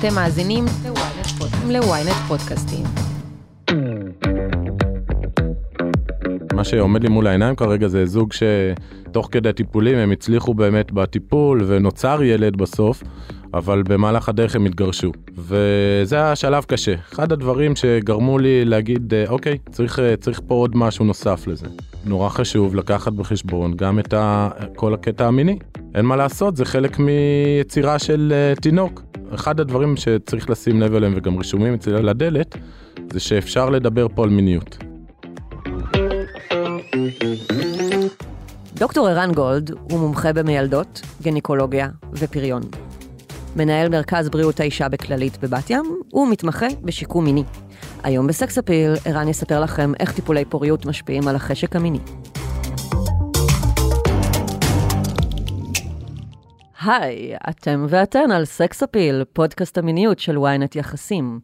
אתם 0.00 0.14
מאזינים 0.14 0.64
ל-ynet 1.68 2.28
פודקאסטים. 2.28 2.84
מה 6.54 6.64
שעומד 6.64 7.02
לי 7.02 7.08
מול 7.08 7.26
העיניים 7.26 7.56
כרגע 7.56 7.88
זה 7.88 8.06
זוג 8.06 8.32
שתוך 8.32 9.28
כדי 9.32 9.52
טיפולים 9.52 9.98
הם 9.98 10.12
הצליחו 10.12 10.54
באמת 10.54 10.92
בטיפול 10.92 11.62
ונוצר 11.66 12.22
ילד 12.22 12.56
בסוף, 12.56 13.02
אבל 13.54 13.82
במהלך 13.82 14.28
הדרך 14.28 14.56
הם 14.56 14.64
התגרשו. 14.64 15.12
וזה 15.36 16.16
היה 16.16 16.36
שלב 16.36 16.64
קשה. 16.64 16.94
אחד 17.12 17.32
הדברים 17.32 17.76
שגרמו 17.76 18.38
לי 18.38 18.64
להגיד, 18.64 19.14
אה, 19.14 19.24
אוקיי, 19.28 19.58
צריך, 19.70 19.98
אה, 19.98 20.16
צריך 20.16 20.40
פה 20.46 20.54
עוד 20.54 20.76
משהו 20.76 21.04
נוסף 21.04 21.46
לזה. 21.46 21.66
נורא 22.04 22.28
חשוב 22.28 22.74
לקחת 22.74 23.12
בחשבון 23.12 23.76
גם 23.76 23.98
את 23.98 24.14
ה, 24.14 24.48
כל 24.74 24.94
הקטע 24.94 25.26
המיני. 25.26 25.58
אין 25.94 26.04
מה 26.04 26.16
לעשות, 26.16 26.56
זה 26.56 26.64
חלק 26.64 26.98
מיצירה 26.98 27.98
של 27.98 28.32
uh, 28.56 28.60
תינוק. 28.60 29.15
אחד 29.34 29.60
הדברים 29.60 29.96
שצריך 29.96 30.50
לשים 30.50 30.80
לב 30.80 30.94
אליהם 30.94 31.12
וגם 31.16 31.38
רשומים 31.38 31.74
אצלי 31.74 31.96
על 31.96 32.08
הדלת, 32.08 32.56
זה 33.12 33.20
שאפשר 33.20 33.70
לדבר 33.70 34.06
פה 34.14 34.24
על 34.24 34.30
מיניות. 34.30 34.78
דוקטור 38.74 39.08
ערן 39.08 39.32
גולד 39.32 39.70
הוא 39.70 40.00
מומחה 40.00 40.32
במיילדות, 40.32 41.00
גניקולוגיה 41.22 41.88
ופריון. 42.12 42.62
מנהל 43.56 43.88
מרכז 43.88 44.28
בריאות 44.28 44.60
האישה 44.60 44.88
בכללית 44.88 45.38
בבת 45.44 45.70
ים, 45.70 45.84
ומתמחה 46.12 46.66
בשיקום 46.82 47.24
מיני. 47.24 47.44
היום 48.02 48.26
בסקס 48.26 48.58
אפיל, 48.58 48.92
ערן 49.04 49.28
יספר 49.28 49.60
לכם 49.60 49.92
איך 50.00 50.12
טיפולי 50.12 50.44
פוריות 50.44 50.86
משפיעים 50.86 51.28
על 51.28 51.36
החשק 51.36 51.76
המיני. 51.76 51.98
היי, 56.86 57.36
אתם 57.48 57.86
ואתן 57.88 58.30
על 58.30 58.44
סקס 58.44 58.82
אפיל, 58.82 59.24
פודקאסט 59.32 59.78
המיניות 59.78 60.18
של 60.18 60.36
ynet 60.36 60.78
יחסים. 60.78 61.40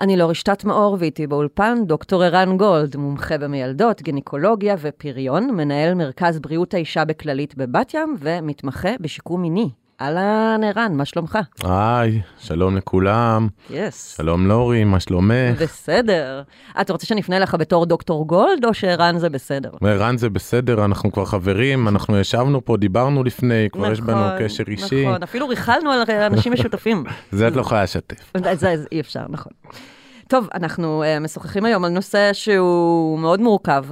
אני 0.00 0.16
לורי 0.16 0.30
שטטמאור 0.30 0.96
ואיתי 1.00 1.26
באולפן 1.26 1.78
דוקטור 1.86 2.22
ערן 2.22 2.56
גולד, 2.56 2.96
מומחה 2.96 3.38
במיילדות, 3.38 4.02
גינקולוגיה 4.02 4.76
ופריון, 4.80 5.50
מנהל 5.50 5.94
מרכז 5.94 6.38
בריאות 6.38 6.74
האישה 6.74 7.04
בכללית 7.04 7.54
בבת 7.54 7.94
ים 7.94 8.16
ומתמחה 8.18 8.90
בשיקום 9.00 9.42
מיני. 9.42 9.70
אהלן 10.00 10.60
ערן, 10.64 10.92
מה 10.94 11.04
שלומך? 11.04 11.38
היי, 11.64 12.20
שלום 12.38 12.76
לכולם. 12.76 13.48
Yes. 13.70 14.12
Yes. 14.12 14.16
שלום 14.16 14.46
לורי, 14.46 14.84
מה 14.84 15.00
שלומך? 15.00 15.62
בסדר. 15.62 16.42
אתה 16.80 16.92
רוצה 16.92 17.06
שאני 17.06 17.20
אפנה 17.20 17.38
לך 17.38 17.54
בתור 17.54 17.86
דוקטור 17.86 18.26
גולד, 18.26 18.64
או 18.64 18.74
שערן 18.74 19.18
זה 19.18 19.28
בסדר? 19.28 19.70
ערן 19.80 20.16
זה 20.16 20.28
בסדר, 20.30 20.84
אנחנו 20.84 21.12
כבר 21.12 21.24
חברים, 21.24 21.88
אנחנו 21.88 22.20
ישבנו 22.20 22.64
פה, 22.64 22.76
דיברנו 22.76 23.24
לפני, 23.24 23.68
כבר 23.72 23.80
נכון, 23.80 23.92
יש 23.92 24.00
בנו 24.00 24.26
נכון, 24.26 24.44
קשר 24.44 24.64
אישי. 24.68 25.06
נכון, 25.06 25.22
אפילו 25.22 25.48
ריכלנו 25.48 25.90
על 25.90 26.02
אנשים 26.10 26.52
משותפים. 26.52 27.04
זה 27.32 27.48
את 27.48 27.56
לא 27.56 27.60
יכולה 27.60 27.82
לשתף. 27.82 28.32
זה 28.54 28.74
אי 28.92 29.00
אפשר, 29.00 29.22
נכון. 29.28 29.52
טוב, 30.28 30.48
אנחנו 30.54 31.02
uh, 31.02 31.20
משוחחים 31.20 31.64
היום 31.64 31.84
על 31.84 31.90
נושא 31.90 32.30
שהוא 32.32 33.18
מאוד 33.18 33.40
מורכב. 33.40 33.84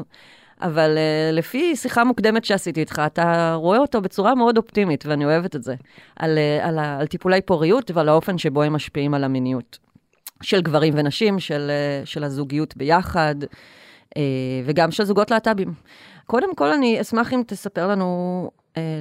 אבל 0.63 0.97
uh, 0.97 1.35
לפי 1.35 1.77
שיחה 1.77 2.05
מוקדמת 2.05 2.45
שעשיתי 2.45 2.81
איתך, 2.81 3.03
אתה 3.07 3.55
רואה 3.55 3.79
אותו 3.79 4.01
בצורה 4.01 4.35
מאוד 4.35 4.57
אופטימית, 4.57 5.07
ואני 5.07 5.25
אוהבת 5.25 5.57
את 5.57 5.63
זה, 5.63 5.75
על, 6.17 6.39
uh, 6.39 6.67
על, 6.67 6.79
על 6.79 7.07
טיפולי 7.07 7.41
פוריות 7.41 7.91
ועל 7.95 8.09
האופן 8.09 8.39
שבו 8.39 8.63
הם 8.63 8.73
משפיעים 8.73 9.15
על 9.15 9.25
המיניות 9.25 9.79
של 10.43 10.63
גברים 10.63 10.95
ונשים, 10.97 11.41
של, 11.41 11.71
uh, 12.03 12.07
של 12.07 12.25
הזוגיות 12.25 12.77
ביחד, 12.77 13.35
uh, 13.43 14.19
וגם 14.65 14.91
של 14.91 15.05
זוגות 15.05 15.31
להט"בים. 15.31 15.75
קודם 16.27 16.55
כל, 16.55 16.73
אני 16.73 17.01
אשמח 17.01 17.33
אם 17.33 17.43
תספר 17.47 17.89
לנו 17.89 18.51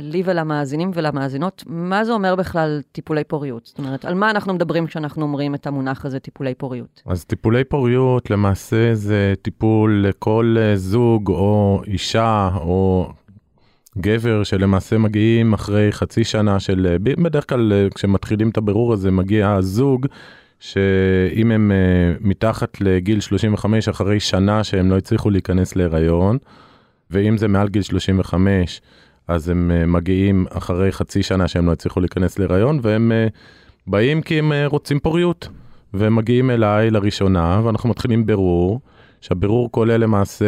לי 0.02 0.24
ולמאזינים 0.26 0.92
ולמאזינות, 0.94 1.64
מה 1.68 2.06
זה 2.06 2.12
אומר 2.12 2.36
בכלל 2.36 2.82
טיפולי 2.92 3.24
פוריות? 3.24 3.66
זאת 3.66 3.78
אומרת, 3.78 4.06
על 4.06 4.14
מה 4.14 4.32
אנחנו 4.32 4.54
מדברים 4.54 4.88
כשאנחנו 4.88 5.24
אומרים 5.24 5.56
את 5.56 5.68
המונח 5.68 6.06
הזה, 6.06 6.20
טיפולי 6.20 6.54
פוריות? 6.56 7.02
אז 7.06 7.26
טיפולי 7.26 7.64
פוריות 7.64 8.30
למעשה 8.30 8.94
זה 8.94 9.34
טיפול 9.42 10.06
לכל 10.08 10.56
אה, 10.60 10.76
זוג 10.76 11.30
או 11.30 11.82
אישה 11.88 12.50
או 12.56 13.10
גבר 13.98 14.44
שלמעשה 14.44 14.98
מגיעים 14.98 15.54
אחרי 15.54 15.92
חצי 15.92 16.24
שנה 16.24 16.60
של, 16.60 16.88
אה, 16.90 17.14
בדרך 17.24 17.50
כלל 17.50 17.90
כשמתחילים 17.96 18.50
את 18.50 18.58
הבירור 18.58 18.94
הזה 18.94 19.12
מגיע 19.12 19.52
הזוג. 19.52 20.08
שאם 20.64 21.52
הם 21.52 21.72
uh, 21.72 22.28
מתחת 22.28 22.82
לגיל 22.82 23.20
35 23.20 23.90
אחרי 23.90 24.20
שנה 24.20 24.64
שהם 24.64 24.92
לא 24.92 24.98
הצליחו 24.98 25.30
להיכנס 25.30 25.76
להיריון, 25.76 26.38
ואם 27.12 27.38
זה 27.38 27.48
מעל 27.48 27.70
גיל 27.70 27.82
35 27.82 28.82
אז 29.28 29.50
הם 29.50 29.72
uh, 29.72 29.88
מגיעים 29.88 30.46
אחרי 30.50 30.92
חצי 30.92 31.24
שנה 31.24 31.48
שהם 31.48 31.66
לא 31.66 31.72
הצליחו 31.72 32.00
להיכנס 32.00 32.40
להיריון, 32.40 32.80
והם 32.82 33.12
uh, 33.12 33.32
באים 33.88 34.22
כי 34.22 34.40
הם 34.40 34.52
uh, 34.52 34.56
רוצים 34.70 35.00
פוריות. 35.00 35.48
והם 35.94 36.16
מגיעים 36.16 36.52
אליי 36.52 36.92
לראשונה, 36.92 37.62
ואנחנו 37.64 37.90
מתחילים 37.90 38.26
בירור, 38.26 38.80
שהבירור 39.22 39.72
כולל 39.72 39.98
למעשה 39.98 40.46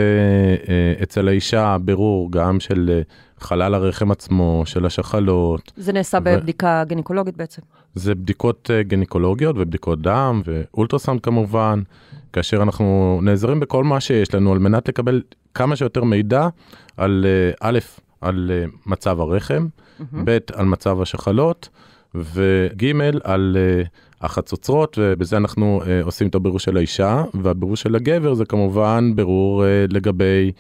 אצל 1.04 1.28
האישה 1.28 1.78
בירור 1.82 2.32
גם 2.32 2.60
של 2.60 3.02
חלל 3.40 3.74
הרחם 3.74 4.12
עצמו, 4.12 4.64
של 4.66 4.86
השחלות. 4.86 5.72
זה 5.76 5.94
נעשה 5.94 6.18
ו... 6.18 6.24
בבדיקה 6.24 6.84
גניקולוגית 6.88 7.38
בעצם. 7.38 7.62
זה 7.96 8.16
בדיקות 8.16 8.70
גניקולוגיות 8.82 9.56
ובדיקות 9.60 10.02
דם 10.02 10.42
ואולטרסאונד 10.46 11.22
כמובן, 11.22 11.82
כאשר 12.34 12.64
אנחנו 12.64 13.20
נעזרים 13.24 13.60
בכל 13.60 13.84
מה 13.84 14.00
שיש 14.00 14.36
לנו 14.36 14.52
על 14.52 14.60
מנת 14.60 14.88
לקבל 14.88 15.22
כמה 15.54 15.76
שיותר 15.76 16.04
מידע 16.04 16.48
על 16.98 17.26
א', 17.62 17.80
על 18.26 18.52
אה, 18.54 18.66
מצב 18.86 19.22
הרחם, 19.22 19.68
mm-hmm. 19.68 20.04
ב' 20.24 20.38
על 20.54 20.66
מצב 20.66 21.02
השחלות, 21.02 21.70
וג' 22.16 22.86
על 23.24 23.58
אה, 23.60 23.84
החצוצרות, 24.22 24.98
ובזה 25.02 25.38
אנחנו 25.38 25.82
uh, 25.84 26.06
עושים 26.06 26.28
את 26.28 26.36
הבירור 26.36 26.60
של 26.60 26.78
האישה, 26.78 27.24
והבירור 27.34 27.76
של 27.76 27.96
הגבר 27.96 28.34
זה 28.34 28.46
כמובן 28.46 29.12
בירור 29.16 29.64
לגבי 29.90 30.52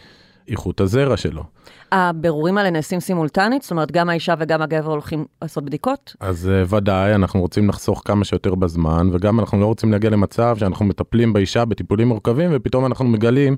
איכות 0.47 0.81
הזרע 0.81 1.17
שלו. 1.17 1.43
הבירורים 1.91 2.57
האלה 2.57 2.69
נעשים 2.69 2.99
סימולטנית? 2.99 3.61
זאת 3.61 3.71
אומרת, 3.71 3.91
גם 3.91 4.09
האישה 4.09 4.33
וגם 4.39 4.61
הגבר 4.61 4.91
הולכים 4.91 5.25
לעשות 5.41 5.65
בדיקות? 5.65 6.15
אז 6.19 6.49
ודאי, 6.69 7.15
אנחנו 7.15 7.41
רוצים 7.41 7.69
לחסוך 7.69 8.01
כמה 8.05 8.25
שיותר 8.25 8.55
בזמן, 8.55 9.09
וגם 9.13 9.39
אנחנו 9.39 9.59
לא 9.59 9.65
רוצים 9.65 9.91
להגיע 9.91 10.09
למצב 10.09 10.57
שאנחנו 10.59 10.85
מטפלים 10.85 11.33
באישה 11.33 11.65
בטיפולים 11.65 12.07
מורכבים, 12.07 12.49
ופתאום 12.53 12.85
אנחנו 12.85 13.05
מגלים 13.05 13.55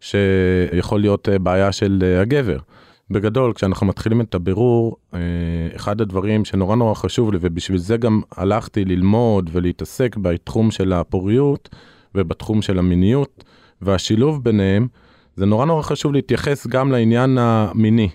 שיכול 0.00 1.00
להיות 1.00 1.28
בעיה 1.42 1.72
של 1.72 2.16
הגבר. 2.22 2.58
בגדול, 3.10 3.52
כשאנחנו 3.52 3.86
מתחילים 3.86 4.20
את 4.20 4.34
הבירור, 4.34 4.96
אה, 5.14 5.20
אחד 5.76 6.00
הדברים 6.00 6.44
שנורא 6.44 6.76
נורא 6.76 6.94
חשוב 6.94 7.32
לי, 7.32 7.38
ובשביל 7.40 7.78
זה 7.78 7.96
גם 7.96 8.20
הלכתי 8.36 8.84
ללמוד 8.84 9.50
ולהתעסק 9.52 10.16
בתחום 10.16 10.70
של 10.70 10.92
הפוריות 10.92 11.68
ובתחום 12.14 12.62
של 12.62 12.78
המיניות, 12.78 13.44
והשילוב 13.82 14.44
ביניהם, 14.44 14.88
זה 15.36 15.46
נורא 15.46 15.66
נורא 15.66 15.82
חשוב 15.82 16.12
להתייחס 16.12 16.66
גם 16.66 16.92
לעניין 16.92 17.38
המיני. 17.38 18.08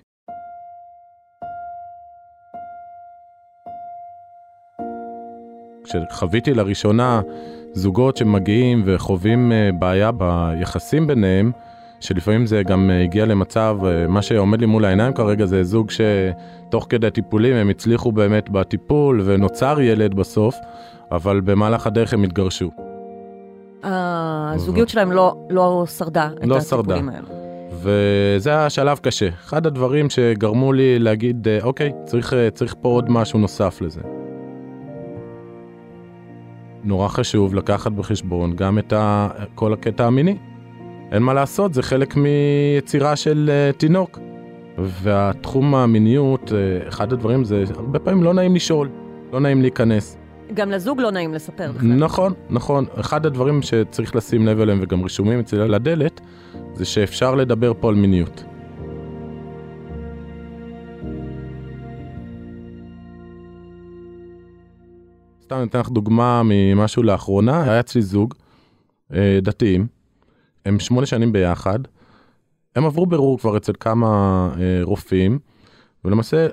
כשחוויתי 5.83 6.53
לראשונה 6.53 7.21
זוגות 7.73 8.17
שמגיעים 8.17 8.83
וחווים 8.85 9.51
אה, 9.51 9.69
בעיה 9.79 10.11
ביחסים 10.11 11.07
ביניהם, 11.07 11.51
שלפעמים 12.01 12.45
זה 12.45 12.63
גם 12.63 12.89
אה, 12.89 13.03
הגיע 13.03 13.25
למצב, 13.25 13.77
אה, 13.85 14.07
מה 14.07 14.21
שעומד 14.21 14.59
לי 14.59 14.65
מול 14.65 14.85
העיניים 14.85 15.13
כרגע 15.13 15.45
זה 15.45 15.63
זוג 15.63 15.91
שתוך 15.91 16.85
כדי 16.89 17.11
טיפולים 17.11 17.55
הם 17.55 17.69
הצליחו 17.69 18.11
באמת 18.11 18.49
בטיפול 18.49 19.21
ונוצר 19.25 19.81
ילד 19.81 20.13
בסוף, 20.13 20.55
אבל 21.11 21.41
במהלך 21.41 21.87
הדרך 21.87 22.13
הם 22.13 22.23
התגרשו. 22.23 22.71
הזוגיות 23.83 24.89
שלהם 24.89 25.11
לא, 25.11 25.35
לא 25.49 25.85
שרדה 25.97 26.29
לא 26.43 26.57
את 26.57 26.61
הטיפולים 26.73 27.09
האלה. 27.09 27.27
וזה 27.71 28.49
היה 28.49 28.69
שלב 28.69 28.97
קשה. 28.97 29.27
אחד 29.27 29.65
הדברים 29.65 30.09
שגרמו 30.09 30.73
לי 30.73 30.99
להגיד, 30.99 31.47
אה, 31.47 31.59
אוקיי, 31.63 31.91
צריך, 32.05 32.33
צריך 32.53 32.75
פה 32.81 32.89
עוד 32.89 33.11
משהו 33.11 33.39
נוסף 33.39 33.81
לזה. 33.81 34.01
נורא 36.83 37.07
חשוב 37.07 37.55
לקחת 37.55 37.91
בחשבון 37.91 38.55
גם 38.55 38.79
את 38.79 38.93
ה, 38.93 39.27
כל 39.55 39.73
הקטע 39.73 40.05
המיני. 40.05 40.37
אין 41.11 41.23
מה 41.23 41.33
לעשות, 41.33 41.73
זה 41.73 41.83
חלק 41.83 42.15
מיצירה 42.15 43.15
של 43.15 43.49
uh, 43.49 43.77
תינוק. 43.77 44.19
והתחום 44.77 45.75
המיניות, 45.75 46.51
uh, 46.51 46.87
אחד 46.87 47.13
הדברים 47.13 47.43
זה, 47.43 47.63
הרבה 47.75 47.99
פעמים 47.99 48.23
לא 48.23 48.33
נעים 48.33 48.55
לשאול, 48.55 48.89
לא 49.33 49.39
נעים 49.39 49.61
להיכנס. 49.61 50.17
גם 50.53 50.71
לזוג 50.71 51.01
לא 51.01 51.11
נעים 51.11 51.33
לספר 51.33 51.71
בכלל. 51.71 51.87
נכון, 51.87 52.33
נכון. 52.49 52.85
אחד 52.99 53.25
הדברים 53.25 53.61
שצריך 53.61 54.15
לשים 54.15 54.47
לב 54.47 54.59
אליהם 54.59 54.79
וגם 54.81 55.03
רשומים 55.03 55.39
אצלי 55.39 55.61
על 55.61 55.73
הדלת, 55.73 56.21
זה 56.73 56.85
שאפשר 56.85 57.35
לדבר 57.35 57.73
פה 57.79 57.89
על 57.89 57.95
מיניות. 57.95 58.43
סתם 65.43 65.55
אני 65.55 65.67
אתן 65.67 65.79
לך 65.79 65.89
דוגמה 65.89 66.41
ממשהו 66.45 67.03
לאחרונה, 67.03 67.63
היה 67.63 67.79
אצלי 67.79 68.01
זוג 68.01 68.33
אה, 69.13 69.39
דתיים, 69.41 69.87
הם 70.65 70.79
שמונה 70.79 71.05
שנים 71.05 71.31
ביחד, 71.31 71.79
הם 72.75 72.85
עברו 72.85 73.05
בירור 73.05 73.39
כבר 73.39 73.57
אצל 73.57 73.73
כמה 73.79 74.07
אה, 74.59 74.79
רופאים, 74.83 75.39
ולמעשה 76.05 76.47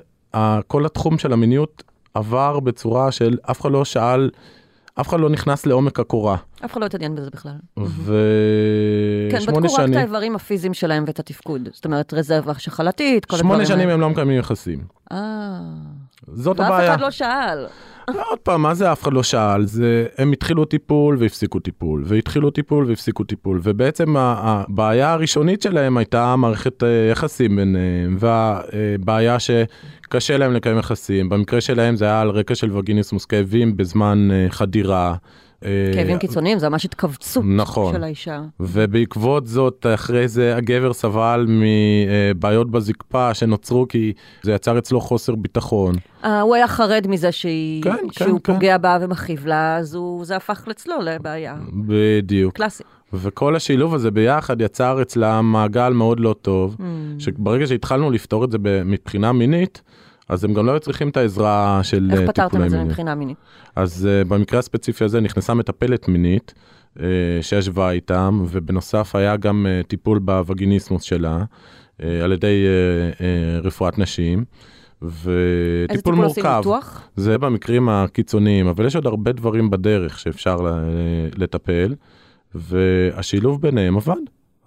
כל 0.66 0.86
התחום 0.86 1.18
של 1.18 1.32
המיניות 1.32 1.82
עבר 2.14 2.60
בצורה 2.60 3.12
של 3.12 3.38
אף 3.50 3.60
אחד 3.60 3.72
לא 3.72 3.84
שאל 3.84 4.30
אף 5.00 5.08
אחד 5.08 5.20
לא 5.20 5.30
נכנס 5.30 5.66
לעומק 5.66 6.00
הקורה. 6.00 6.36
אף 6.64 6.72
אחד 6.72 6.80
לא 6.80 6.86
התעניין 6.86 7.14
בזה 7.14 7.30
בכלל. 7.30 7.52
ושמונה 7.76 8.10
כן, 9.30 9.38
בדקו 9.46 9.58
רק 9.58 9.64
את 9.64 9.70
שנים, 9.70 9.98
האיברים 9.98 10.36
הפיזיים 10.36 10.74
שלהם 10.74 11.04
ואת 11.06 11.18
התפקוד. 11.18 11.68
זאת 11.72 11.84
אומרת, 11.84 12.14
רזרבה 12.14 12.54
שחלתית, 12.58 13.24
כל 13.24 13.36
הדברים 13.36 13.64
שמונה. 13.64 13.66
שנים 13.66 13.88
הם 13.88 14.00
לא 14.00 14.10
מקיימים 14.10 14.38
יחסים. 14.38 14.84
אה, 15.12 15.60
זאת 16.26 16.60
ואף 16.60 16.66
הבעיה. 16.66 16.94
אחד 16.94 17.00
לא 17.00 17.10
שאל. 17.10 17.66
לא, 18.08 18.22
עוד 18.30 18.38
פעם, 18.38 18.62
מה 18.62 18.74
זה 18.74 18.92
אף 18.92 19.02
אחד 19.02 19.12
לא 19.12 19.22
שאל? 19.22 19.66
זה, 19.66 20.06
הם 20.18 20.32
התחילו 20.32 20.64
טיפול 20.64 21.16
והפסיקו 21.20 21.58
טיפול, 21.60 22.04
והתחילו 22.06 22.50
טיפול 22.50 22.84
והפסיקו 22.88 23.24
טיפול, 23.24 23.60
ובעצם 23.62 24.14
הבעיה 24.18 25.12
הראשונית 25.12 25.62
שלהם 25.62 25.96
הייתה 25.96 26.36
מערכת 26.36 26.82
אה, 26.82 27.08
יחסים 27.12 27.56
ביניהם, 27.56 28.16
והבעיה 28.18 29.36
שקשה 29.38 30.36
להם 30.36 30.52
לקיים 30.52 30.78
יחסים. 30.78 31.28
במקרה 31.28 31.60
שלהם 31.60 31.96
זה 31.96 32.04
היה 32.04 32.20
על 32.20 32.30
רקע 32.30 32.54
של 32.54 32.76
וגיניסמוס 32.76 33.24
כאבים 33.24 33.76
בזמן 33.76 34.28
אה, 34.30 34.46
חדירה. 34.50 35.14
אה, 35.64 35.90
כאבים 35.94 36.18
קיצוניים, 36.18 36.58
זה 36.58 36.68
ממש 36.68 36.84
התכווצות 36.84 37.44
נכון. 37.46 37.94
של 37.94 38.04
האישה. 38.04 38.40
ובעקבות 38.60 39.46
זאת, 39.46 39.86
אחרי 39.94 40.28
זה 40.28 40.56
הגבר 40.56 40.92
סבל 40.92 41.46
מבעיות 41.48 42.70
בזקפה 42.70 43.34
שנוצרו 43.34 43.88
כי 43.88 44.12
זה 44.42 44.52
יצר 44.52 44.78
אצלו 44.78 45.00
חוסר 45.00 45.34
ביטחון. 45.34 45.94
אה, 46.24 46.40
הוא 46.40 46.54
היה 46.54 46.68
חרד 46.68 47.06
מזה 47.08 47.32
שהיא, 47.32 47.82
כן, 47.82 47.90
כן, 47.90 48.24
שהוא 48.24 48.40
כן. 48.44 48.54
פוגע 48.54 48.78
בה 48.78 48.98
ומכאיב 49.00 49.46
לה, 49.46 49.76
אז 49.76 49.94
הוא, 49.94 50.24
זה 50.24 50.36
הפך 50.36 50.64
אצלו 50.70 50.94
לבעיה. 51.02 51.56
בדיוק. 51.86 52.54
קלאסי. 52.56 52.82
וכל 53.12 53.56
השילוב 53.56 53.94
הזה 53.94 54.10
ביחד 54.10 54.60
יצר 54.60 55.02
אצלם 55.02 55.52
מעגל 55.52 55.92
מאוד 55.92 56.20
לא 56.20 56.34
טוב, 56.42 56.76
Mm. 56.78 56.82
שברגע 57.18 57.66
שהתחלנו 57.66 58.10
לפתור 58.10 58.44
את 58.44 58.50
זה 58.50 58.58
מבחינה 58.84 59.32
מינית, 59.32 59.82
אז 60.28 60.44
הם 60.44 60.54
גם 60.54 60.66
לא 60.66 60.70
היו 60.70 60.80
צריכים 60.80 61.08
את 61.08 61.16
העזרה 61.16 61.80
של 61.82 62.10
איך 62.12 62.20
אה, 62.20 62.26
פתרתם 62.26 62.48
טיפולי 62.48 62.64
את 62.64 62.70
זה 62.70 62.76
מיניות. 62.76 62.90
מבחינה 62.90 63.14
מינית? 63.14 63.36
אז 63.76 64.08
uh, 64.08 64.28
במקרה 64.28 64.58
הספציפי 64.58 65.04
הזה 65.04 65.20
נכנסה 65.20 65.54
מטפלת 65.54 66.08
מינית 66.08 66.54
uh, 66.96 67.00
שישבה 67.40 67.90
איתם, 67.90 68.44
ובנוסף 68.50 69.14
היה 69.14 69.36
גם 69.36 69.66
uh, 69.66 69.86
טיפול 69.86 70.18
בווגיניסמוס 70.18 71.02
שלה 71.02 71.44
uh, 71.44 72.04
על 72.24 72.32
ידי 72.32 72.64
uh, 72.66 73.16
uh, 73.16 73.66
רפואת 73.66 73.98
נשים. 73.98 74.44
איזה 75.02 75.84
וטיפול 75.84 75.96
טיפול 75.96 76.24
עושים 76.24 76.44
מורכב, 76.44 76.56
ניתוח? 76.58 77.08
זה 77.16 77.38
במקרים 77.38 77.88
הקיצוניים, 77.88 78.66
אבל 78.66 78.86
יש 78.86 78.96
עוד 78.96 79.06
הרבה 79.06 79.32
דברים 79.32 79.70
בדרך 79.70 80.18
שאפשר 80.18 80.56
לטפל, 81.36 81.94
והשילוב 82.54 83.62
ביניהם 83.62 83.96
עבד, 83.96 84.14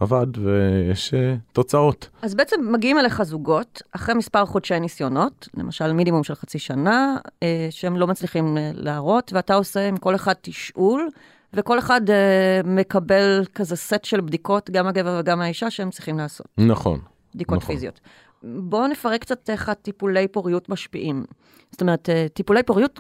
עבד, 0.02 0.38
ויש 0.38 1.14
uh, 1.14 1.18
תוצאות. 1.54 2.10
אז 2.22 2.36
בעצם 2.36 2.74
מגיעים 2.74 2.98
אליך 2.98 3.24
זוגות, 3.24 3.82
אחרי 3.92 4.16
מספר 4.16 4.46
חודשי 4.46 4.80
ניסיונות, 4.80 5.48
למשל 5.58 5.94
מינימום 5.94 6.24
של 6.24 6.36
חצי 6.36 6.60
שנה, 6.60 7.18
אה, 7.44 7.68
שהם 7.70 7.98
לא 7.98 8.08
מצליחים 8.08 8.58
אה, 8.58 8.72
להראות, 8.74 9.34
ואתה 9.34 9.54
עושה 9.54 9.88
עם 9.88 9.98
כל 9.98 10.16
אחד 10.16 10.34
תשאול, 10.42 11.10
וכל 11.54 11.80
אחד 11.80 12.10
אה, 12.10 12.62
מקבל 12.64 13.46
כזה 13.56 13.76
סט 13.76 14.04
של 14.06 14.22
בדיקות, 14.22 14.70
גם 14.70 14.88
הגבר 14.88 15.18
וגם 15.20 15.42
האישה, 15.42 15.70
שהם 15.70 15.90
צריכים 15.90 16.18
לעשות, 16.18 16.48
נכון. 16.58 17.00
בדיקות 17.36 17.58
נכון. 17.58 17.76
פיזיות. 17.76 18.00
בואו 18.44 18.88
נפרק 18.88 19.22
קצת 19.22 19.50
איך 19.50 19.70
הטיפולי 19.70 20.28
פוריות 20.28 20.70
משפיעים. 20.70 21.24
זאת 21.72 21.82
אומרת, 21.82 22.10
טיפולי 22.34 22.64
פוריות, 22.64 23.00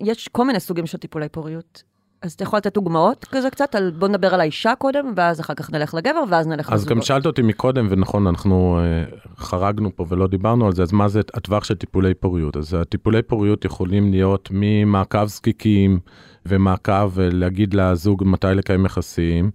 יש 0.00 0.28
כל 0.28 0.44
מיני 0.44 0.60
סוגים 0.60 0.86
של 0.86 0.98
טיפולי 0.98 1.28
פוריות. 1.28 1.82
אז 2.22 2.32
אתה 2.32 2.42
יכול 2.42 2.56
לתת 2.56 2.74
דוגמאות 2.74 3.24
כזה 3.24 3.50
קצת, 3.50 3.74
על, 3.74 3.90
בוא 3.98 4.08
נדבר 4.08 4.34
על 4.34 4.40
האישה 4.40 4.74
קודם, 4.78 5.12
ואז 5.16 5.40
אחר 5.40 5.54
כך 5.54 5.70
נלך 5.70 5.94
לגבר, 5.94 6.22
ואז 6.30 6.46
נלך 6.46 6.72
אז 6.72 6.80
לזוגות. 6.80 6.96
גם 6.96 7.02
שאלת 7.02 7.26
אותי 7.26 7.42
מקודם, 7.42 7.86
ונכון, 7.90 8.26
אנחנו 8.26 8.80
uh, 8.80 9.40
חרגנו 9.40 9.96
פה 9.96 10.06
ולא 10.08 10.26
דיברנו 10.26 10.66
על 10.66 10.72
זה, 10.72 10.82
אז 10.82 10.92
מה 10.92 11.08
זה 11.08 11.20
הטווח 11.34 11.64
של 11.64 11.74
טיפולי 11.74 12.14
פוריות? 12.14 12.56
אז 12.56 12.74
הטיפולי 12.74 13.22
פוריות 13.22 13.64
יכולים 13.64 14.10
להיות 14.10 14.48
ממעקב 14.52 15.26
זקיקים 15.26 15.98
ומעקב 16.46 17.20
אה, 17.20 17.28
להגיד 17.32 17.74
לזוג 17.74 18.22
מתי 18.26 18.46
לקיים 18.54 18.86
יחסים, 18.86 19.50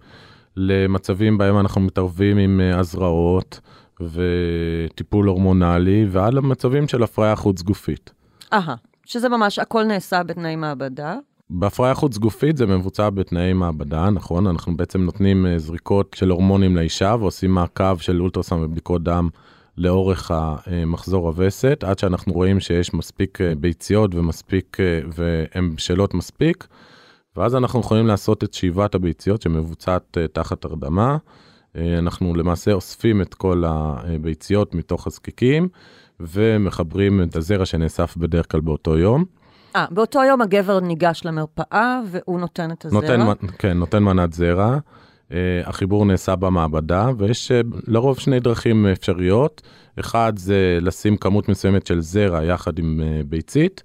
למצבים 0.56 1.38
בהם 1.38 1.58
אנחנו 1.58 1.80
מתערבים 1.80 2.38
עם 2.38 2.60
אה, 2.60 2.78
הזרעות 2.78 3.60
וטיפול 4.00 5.26
הורמונלי, 5.26 6.06
ועד 6.10 6.34
למצבים 6.34 6.88
של 6.88 7.02
הפריה 7.02 7.36
חוץ 7.36 7.62
גופית. 7.62 8.12
אהה, 8.52 8.74
שזה 9.04 9.28
ממש, 9.28 9.58
הכל 9.58 9.84
נעשה 9.84 10.22
בתנאי 10.22 10.56
מעבדה. 10.56 11.16
בהפריה 11.50 11.94
חוץ 11.94 12.18
גופית 12.18 12.56
זה 12.56 12.66
מבוצע 12.66 13.10
בתנאי 13.10 13.52
מעבדה, 13.52 14.10
נכון? 14.10 14.46
אנחנו 14.46 14.76
בעצם 14.76 15.00
נותנים 15.00 15.46
אה, 15.46 15.58
זריקות 15.58 16.16
של 16.18 16.30
הורמונים 16.30 16.76
לאישה 16.76 17.16
ועושים 17.20 17.50
מעקב 17.50 17.98
של 17.98 18.20
אולטרסאונד 18.20 18.64
ובדיקות 18.64 19.02
דם 19.02 19.28
לאורך 19.76 20.30
המחזור 20.34 21.26
הווסת, 21.26 21.84
עד 21.86 21.98
שאנחנו 21.98 22.32
רואים 22.32 22.60
שיש 22.60 22.94
מספיק 22.94 23.40
אה, 23.40 23.54
ביציות 23.54 24.14
ומספיק, 24.14 24.76
אה, 24.80 25.00
והן 25.14 25.74
בשלות 25.74 26.14
מספיק, 26.14 26.66
ואז 27.36 27.56
אנחנו 27.56 27.80
יכולים 27.80 28.06
לעשות 28.06 28.44
את 28.44 28.54
שאיבת 28.54 28.94
הביציות 28.94 29.42
שמבוצעת 29.42 30.18
תחת 30.32 30.64
הרדמה. 30.64 31.16
אנחנו 31.98 32.34
למעשה 32.36 32.72
אוספים 32.72 33.22
את 33.22 33.34
כל 33.34 33.62
הביציות 33.66 34.74
מתוך 34.74 35.06
הזקיקים 35.06 35.68
ומחברים 36.20 37.22
את 37.22 37.36
הזרע 37.36 37.66
שנאסף 37.66 38.16
בדרך 38.16 38.50
כלל 38.50 38.60
באותו 38.60 38.98
יום. 38.98 39.24
אה, 39.76 39.86
באותו 39.90 40.24
יום 40.24 40.42
הגבר 40.42 40.80
ניגש 40.80 41.22
למרפאה 41.24 42.00
והוא 42.06 42.40
נותן 42.40 42.70
את 42.70 42.84
הזרע. 42.84 43.16
נותן, 43.16 43.46
כן, 43.58 43.78
נותן 43.78 44.02
מנת 44.02 44.32
זרע. 44.32 44.78
Uh, 45.28 45.32
החיבור 45.64 46.04
נעשה 46.04 46.36
במעבדה, 46.36 47.10
ויש 47.18 47.50
uh, 47.50 47.76
לרוב 47.86 48.18
שני 48.18 48.40
דרכים 48.40 48.86
אפשריות. 48.86 49.62
אחד 50.00 50.32
זה 50.36 50.78
לשים 50.80 51.16
כמות 51.16 51.48
מסוימת 51.48 51.86
של 51.86 52.00
זרע 52.00 52.44
יחד 52.44 52.78
עם 52.78 53.00
uh, 53.00 53.26
ביצית, 53.26 53.82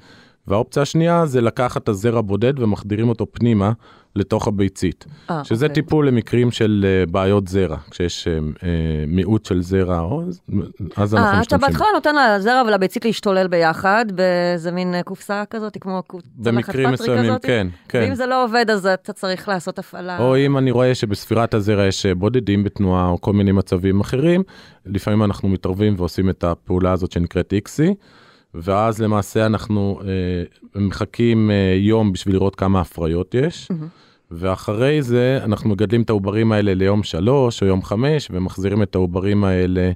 והאופציה 0.47 0.81
השנייה 0.81 1.25
זה 1.25 1.41
לקחת 1.41 1.83
את 1.83 1.89
הזרע 1.89 2.21
בודד 2.21 2.59
ומחדירים 2.59 3.09
אותו 3.09 3.25
פנימה 3.31 3.71
לתוך 4.15 4.47
הביצית. 4.47 5.05
אה, 5.29 5.43
שזה 5.43 5.65
אוקיי. 5.65 5.75
טיפול 5.83 6.07
למקרים 6.07 6.51
של 6.51 6.85
uh, 7.07 7.11
בעיות 7.11 7.47
זרע, 7.47 7.77
כשיש 7.91 8.27
uh, 8.27 8.59
uh, 8.59 8.63
מיעוט 9.07 9.45
של 9.45 9.61
זרע, 9.61 9.99
או, 9.99 10.21
אז- 10.27 10.41
אז 10.95 11.13
אנחנו 11.15 11.27
אה, 11.27 11.31
אתה 11.33 11.39
משתמשים. 11.41 11.67
בהתחלה 11.67 11.87
נותן 11.93 12.15
לזרע 12.15 12.61
ולביצית 12.67 13.05
להשתולל 13.05 13.47
ביחד, 13.47 14.05
באיזה 14.15 14.71
מין 14.71 14.95
אה, 14.95 15.03
קופסה 15.03 15.43
כזאת, 15.49 15.77
כמו 15.81 16.03
במקרים 16.37 16.89
מסוימים, 16.91 17.29
כזאת. 17.31 17.45
כן, 17.45 17.67
כן. 17.89 17.99
ואם 18.05 18.15
זה 18.15 18.25
לא 18.25 18.43
עובד, 18.45 18.65
אז 18.69 18.85
אתה 18.85 19.13
צריך 19.13 19.47
לעשות 19.47 19.79
הפעלה. 19.79 20.17
או 20.19 20.37
אם 20.37 20.57
אני 20.57 20.71
רואה 20.71 20.95
שבספירת 20.95 21.53
הזרע 21.53 21.85
יש 21.85 22.05
אה, 22.05 22.15
בודדים 22.15 22.63
בתנועה 22.63 23.07
או 23.09 23.21
כל 23.21 23.33
מיני 23.33 23.51
מצבים 23.51 23.99
אחרים, 23.99 24.43
לפעמים 24.85 25.23
אנחנו 25.23 25.49
מתערבים 25.49 25.93
ועושים 25.97 26.29
את 26.29 26.43
הפעולה 26.43 26.91
הזאת 26.91 27.11
שנקראת 27.11 27.53
איקסי, 27.53 27.93
ואז 28.55 29.01
למעשה 29.01 29.45
אנחנו 29.45 29.99
אה, 30.01 30.81
מחכים 30.81 31.51
אה, 31.51 31.75
יום 31.77 32.13
בשביל 32.13 32.35
לראות 32.35 32.55
כמה 32.55 32.81
הפריות 32.81 33.35
יש, 33.35 33.71
מהמם. 33.71 33.87
ואחרי 34.31 35.01
זה 35.01 35.39
אנחנו 35.43 35.69
מגדלים 35.69 36.01
את 36.01 36.09
העוברים 36.09 36.51
האלה 36.51 36.73
ליום 36.73 37.03
שלוש 37.03 37.61
או 37.61 37.67
יום 37.67 37.83
חמש, 37.83 38.27
ומחזירים 38.31 38.83
את 38.83 38.95
העוברים 38.95 39.43
האלה 39.43 39.91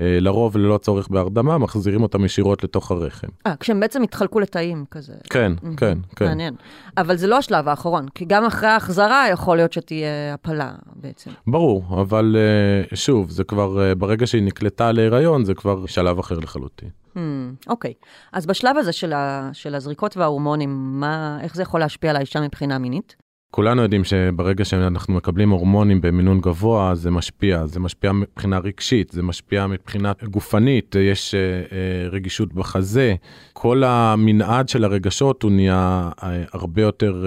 אה, 0.00 0.18
לרוב 0.20 0.56
ללא 0.56 0.78
צורך 0.78 1.08
בהרדמה, 1.08 1.58
מחזירים 1.58 2.02
אותם 2.02 2.24
ישירות 2.24 2.64
לתוך 2.64 2.90
הרחם. 2.90 3.26
אה, 3.46 3.54
כשהם 3.60 3.80
בעצם 3.80 4.02
התחלקו 4.02 4.40
לתאים 4.40 4.84
כזה. 4.90 5.14
כן, 5.30 5.52
כן, 5.76 5.98
כן. 6.16 6.24
מעניין. 6.24 6.54
אבל 6.96 7.16
זה 7.16 7.26
לא 7.26 7.38
השלב 7.38 7.68
האחרון, 7.68 8.08
כי 8.14 8.24
גם 8.24 8.44
אחרי 8.44 8.68
ההחזרה 8.68 9.26
יכול 9.30 9.56
להיות 9.56 9.72
שתהיה 9.72 10.34
הפלה 10.34 10.72
בעצם. 10.94 11.30
ברור, 11.46 12.00
אבל 12.00 12.36
אה, 12.38 12.96
שוב, 12.96 13.30
זה 13.30 13.44
כבר, 13.44 13.82
אה, 13.82 13.94
ברגע 13.94 14.26
שהיא 14.26 14.42
נקלטה 14.42 14.92
להיריון, 14.92 15.44
זה 15.44 15.54
כבר 15.54 15.86
שלב 15.86 16.18
אחר 16.18 16.38
לחלוטין. 16.38 16.88
Hmm, 17.18 17.70
אוקיי. 17.70 17.92
אז 18.32 18.46
בשלב 18.46 18.76
הזה 18.76 18.92
של, 18.92 19.12
ה, 19.12 19.50
של 19.52 19.74
הזריקות 19.74 20.16
וההורמונים, 20.16 21.00
מה, 21.00 21.38
איך 21.42 21.54
זה 21.54 21.62
יכול 21.62 21.80
להשפיע 21.80 22.10
על 22.10 22.16
האישה 22.16 22.40
מבחינה 22.40 22.78
מינית? 22.78 23.16
כולנו 23.50 23.82
יודעים 23.82 24.04
שברגע 24.04 24.64
שאנחנו 24.64 25.14
מקבלים 25.14 25.50
הורמונים 25.50 26.00
במינון 26.00 26.40
גבוה, 26.40 26.94
זה 26.94 27.10
משפיע. 27.10 27.66
זה 27.66 27.80
משפיע 27.80 28.12
מבחינה 28.12 28.58
רגשית, 28.58 29.10
זה 29.10 29.22
משפיע 29.22 29.66
מבחינה 29.66 30.12
גופנית, 30.30 30.94
יש 30.94 31.34
אה, 31.34 31.40
אה, 31.40 32.08
רגישות 32.08 32.52
בחזה. 32.52 33.14
כל 33.52 33.82
המנעד 33.84 34.68
של 34.68 34.84
הרגשות 34.84 35.42
הוא 35.42 35.52
נהיה 35.52 36.10
אה, 36.22 36.44
הרבה 36.52 36.82
יותר... 36.82 37.26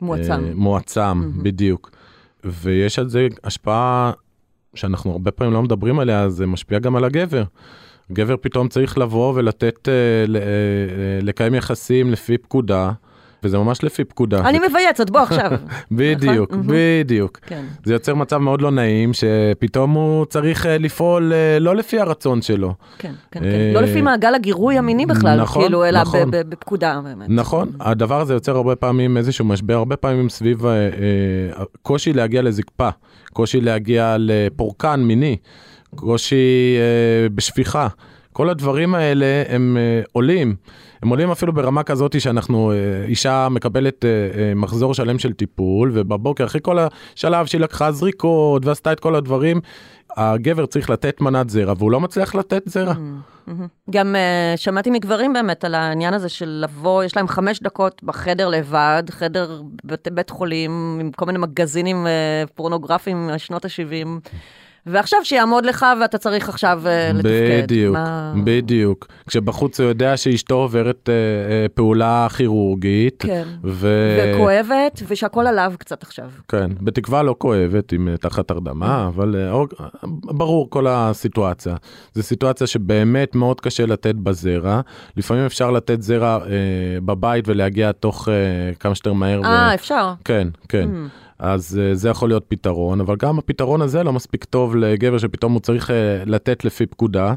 מועצם. 0.00 0.44
מועצם, 0.54 1.00
מהמם. 1.00 1.42
בדיוק. 1.42 1.90
ויש 2.44 2.98
על 2.98 3.08
זה 3.08 3.28
השפעה 3.44 4.12
שאנחנו 4.74 5.12
הרבה 5.12 5.30
פעמים 5.30 5.52
לא 5.52 5.62
מדברים 5.62 5.98
עליה, 5.98 6.28
זה 6.28 6.46
משפיע 6.46 6.78
גם 6.78 6.96
על 6.96 7.04
הגבר. 7.04 7.44
גבר 8.12 8.36
פתאום 8.40 8.68
צריך 8.68 8.98
לבוא 8.98 9.32
ולתת, 9.36 9.88
אה, 9.88 9.92
אה, 9.92 10.40
אה, 10.40 10.44
לקיים 11.22 11.54
יחסים 11.54 12.10
לפי 12.10 12.38
פקודה, 12.38 12.90
וזה 13.44 13.58
ממש 13.58 13.84
לפי 13.84 14.04
פקודה. 14.04 14.48
אני 14.48 14.58
מבייצת, 14.68 15.10
בוא 15.10 15.20
עכשיו. 15.20 15.50
בדיוק, 15.90 16.52
נכון? 16.52 16.66
בדיוק. 16.66 17.38
כן. 17.46 17.64
זה 17.84 17.92
יוצר 17.92 18.14
מצב 18.14 18.36
מאוד 18.36 18.62
לא 18.62 18.70
נעים, 18.70 19.10
שפתאום 19.12 19.90
הוא 19.90 20.24
צריך 20.24 20.66
לפעול 20.70 21.32
לא 21.60 21.76
לפי 21.76 22.00
הרצון 22.00 22.42
שלו. 22.42 22.74
כן, 22.98 23.12
כן, 23.30 23.40
כן. 23.40 23.70
לא 23.74 23.80
לפי 23.80 24.02
מעגל 24.02 24.34
הגירוי 24.34 24.78
המיני 24.78 25.06
בכלל, 25.06 25.40
נכון, 25.40 25.62
כאילו, 25.62 25.84
אלא 25.84 26.00
נכון. 26.00 26.30
בפקודה 26.30 27.00
באמת. 27.04 27.26
נכון, 27.28 27.72
הדבר 27.80 28.20
הזה 28.20 28.34
יוצר 28.34 28.56
הרבה 28.56 28.76
פעמים 28.76 29.16
איזשהו 29.16 29.44
משבר, 29.44 29.74
הרבה 29.74 29.96
פעמים 29.96 30.28
סביב 30.28 30.64
קושי 31.82 32.12
להגיע 32.12 32.42
לזקפה, 32.42 32.88
קושי 33.32 33.60
להגיע 33.60 34.16
לפורקן 34.18 35.00
מיני, 35.00 35.36
קושי 35.96 36.76
אה, 36.78 37.28
בשפיכה. 37.28 37.88
כל 38.32 38.50
הדברים 38.50 38.94
האלה 38.94 39.42
הם 39.48 39.76
אה, 39.76 40.02
עולים, 40.12 40.56
הם 41.02 41.08
עולים 41.08 41.30
אפילו 41.30 41.52
ברמה 41.52 41.82
כזאת 41.82 42.20
שאנחנו, 42.20 42.72
אה, 42.72 42.76
אישה 43.08 43.48
מקבלת 43.50 44.04
אה, 44.04 44.10
אה, 44.10 44.54
מחזור 44.54 44.94
שלם 44.94 45.18
של 45.18 45.32
טיפול, 45.32 45.90
ובבוקר, 45.94 46.44
אחרי 46.44 46.60
כל 46.64 46.78
השלב 46.78 47.46
שהיא 47.46 47.60
לקחה 47.60 47.92
זריקות 47.92 48.66
ועשתה 48.66 48.92
את 48.92 49.00
כל 49.00 49.14
הדברים, 49.14 49.60
הגבר 50.16 50.66
צריך 50.66 50.90
לתת 50.90 51.20
מנת 51.20 51.50
זרע, 51.50 51.74
והוא 51.78 51.90
לא 51.90 52.00
מצליח 52.00 52.34
לתת 52.34 52.62
זרע. 52.66 52.94
Mm-hmm. 52.94 53.50
גם 53.90 54.14
uh, 54.14 54.56
שמעתי 54.56 54.90
מגברים 54.90 55.32
באמת 55.32 55.64
על 55.64 55.74
העניין 55.74 56.14
הזה 56.14 56.28
של 56.28 56.48
לבוא, 56.64 57.04
יש 57.04 57.16
להם 57.16 57.28
חמש 57.28 57.60
דקות 57.60 58.04
בחדר 58.04 58.48
לבד, 58.48 59.02
חדר 59.10 59.62
בית, 59.84 60.08
בית 60.08 60.30
חולים 60.30 60.98
עם 61.00 61.10
כל 61.12 61.26
מיני 61.26 61.38
מגזינים 61.38 62.06
uh, 62.06 62.50
פורנוגרפיים 62.54 63.30
משנות 63.34 63.64
ה-70. 63.64 64.30
ועכשיו 64.86 65.18
שיעמוד 65.22 65.66
לך 65.66 65.86
ואתה 66.00 66.18
צריך 66.18 66.48
עכשיו 66.48 66.82
uh, 66.84 67.16
לתפקד. 67.16 67.62
בדיוק, 67.62 67.92
מה... 67.92 68.32
בדיוק. 68.44 69.06
כשבחוץ 69.26 69.80
הוא 69.80 69.88
יודע 69.88 70.16
שאשתו 70.16 70.54
עוברת 70.54 71.08
uh, 71.08 71.70
uh, 71.70 71.74
פעולה 71.74 72.26
כירורגית. 72.36 73.22
כן, 73.22 73.44
ו... 73.64 73.88
וכואבת, 74.18 75.02
ושהכול 75.08 75.46
עליו 75.46 75.72
קצת 75.78 76.02
עכשיו. 76.02 76.30
כן, 76.48 76.70
בתקווה 76.80 77.22
לא 77.22 77.34
כואבת, 77.38 77.92
עם 77.92 78.08
תחת 78.20 78.50
הרדמה, 78.50 79.06
אבל 79.08 79.34
uh, 79.52 80.06
ברור 80.24 80.70
כל 80.70 80.86
הסיטואציה. 80.86 81.76
זו 82.14 82.22
סיטואציה 82.22 82.66
שבאמת 82.66 83.34
מאוד 83.34 83.60
קשה 83.60 83.86
לתת 83.86 84.14
בזרע. 84.14 84.80
לפעמים 85.16 85.44
אפשר 85.44 85.70
לתת 85.70 86.02
זרע 86.02 86.38
uh, 86.42 86.48
בבית 87.04 87.48
ולהגיע 87.48 87.92
תוך 87.92 88.28
uh, 88.28 88.30
כמה 88.78 88.94
שיותר 88.94 89.12
מהר. 89.12 89.44
אה, 89.44 89.68
ו... 89.70 89.74
אפשר. 89.74 90.12
כן, 90.24 90.48
כן. 90.68 90.88
Mm. 90.88 91.25
אז 91.38 91.80
uh, 91.80 91.94
זה 91.94 92.08
יכול 92.08 92.28
להיות 92.28 92.44
פתרון, 92.48 93.00
אבל 93.00 93.16
גם 93.16 93.38
הפתרון 93.38 93.82
הזה 93.82 94.02
לא 94.02 94.12
מספיק 94.12 94.44
טוב 94.44 94.76
לגבר 94.76 95.18
שפתאום 95.18 95.52
הוא 95.52 95.60
צריך 95.60 95.90
uh, 95.90 95.92
לתת 96.26 96.64
לפי 96.64 96.86
פקודה, 96.86 97.34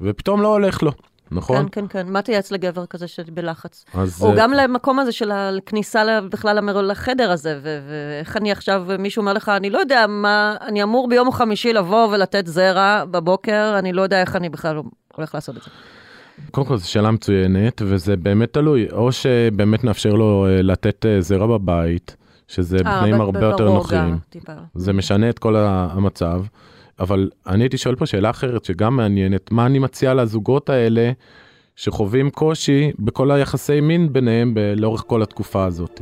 ופתאום 0.00 0.42
לא 0.42 0.48
הולך 0.48 0.82
לו. 0.82 0.92
נכון? 1.30 1.56
כן, 1.56 1.68
כן, 1.72 1.86
כן. 1.88 2.12
מה 2.12 2.22
תייעץ 2.22 2.52
לגבר 2.52 2.86
כזה 2.86 3.08
שבלחץ? 3.08 3.84
אז... 3.94 4.22
או 4.22 4.32
uh... 4.32 4.36
גם 4.36 4.52
למקום 4.52 4.98
הזה 4.98 5.12
של 5.12 5.30
הכניסה 5.30 6.20
בכלל 6.20 6.82
לחדר 6.82 7.30
הזה, 7.30 7.60
ואיך 7.62 8.36
אני 8.36 8.52
עכשיו, 8.52 8.84
מישהו 8.98 9.20
אומר 9.20 9.32
לך, 9.32 9.48
אני 9.48 9.70
לא 9.70 9.78
יודע 9.78 10.06
מה, 10.08 10.56
אני 10.60 10.82
אמור 10.82 11.08
ביום 11.08 11.28
החמישי 11.28 11.72
לבוא 11.72 12.08
ולתת 12.08 12.46
זרע 12.46 13.04
בבוקר, 13.10 13.74
אני 13.78 13.92
לא 13.92 14.02
יודע 14.02 14.20
איך 14.20 14.36
אני 14.36 14.48
בכלל 14.48 14.80
הולך 15.14 15.34
לעשות 15.34 15.56
את 15.56 15.62
זה. 15.62 15.70
קודם 16.50 16.66
כל 16.66 16.76
זו 16.76 16.90
שאלה 16.90 17.10
מצוינת, 17.10 17.82
וזה 17.84 18.16
באמת 18.16 18.52
תלוי, 18.52 18.88
או 18.92 19.12
שבאמת 19.12 19.84
נאפשר 19.84 20.10
לו 20.10 20.46
לתת 20.62 21.06
זרע 21.20 21.46
בבית, 21.46 22.16
שזה 22.48 22.76
아, 22.76 22.86
אה, 22.86 23.00
תנאים 23.00 23.20
הרבה 23.20 23.40
יותר 23.40 23.64
נוחים. 23.64 24.18
זה 24.74 24.92
משנה 24.92 25.30
את 25.30 25.38
כל 25.38 25.56
המצב. 25.56 26.42
אבל 27.00 27.30
אני 27.46 27.64
הייתי 27.64 27.78
שואל 27.78 27.94
פה 27.94 28.06
שאלה 28.06 28.30
אחרת 28.30 28.64
שגם 28.64 28.96
מעניינת, 28.96 29.52
מה 29.52 29.66
אני 29.66 29.78
מציע 29.78 30.14
לזוגות 30.14 30.70
האלה 30.70 31.12
שחווים 31.76 32.30
קושי 32.30 32.90
בכל 32.98 33.30
היחסי 33.30 33.80
מין 33.80 34.12
ביניהם 34.12 34.54
ב- 34.54 34.74
לאורך 34.76 35.04
כל 35.06 35.22
התקופה 35.22 35.64
הזאת. 35.64 36.00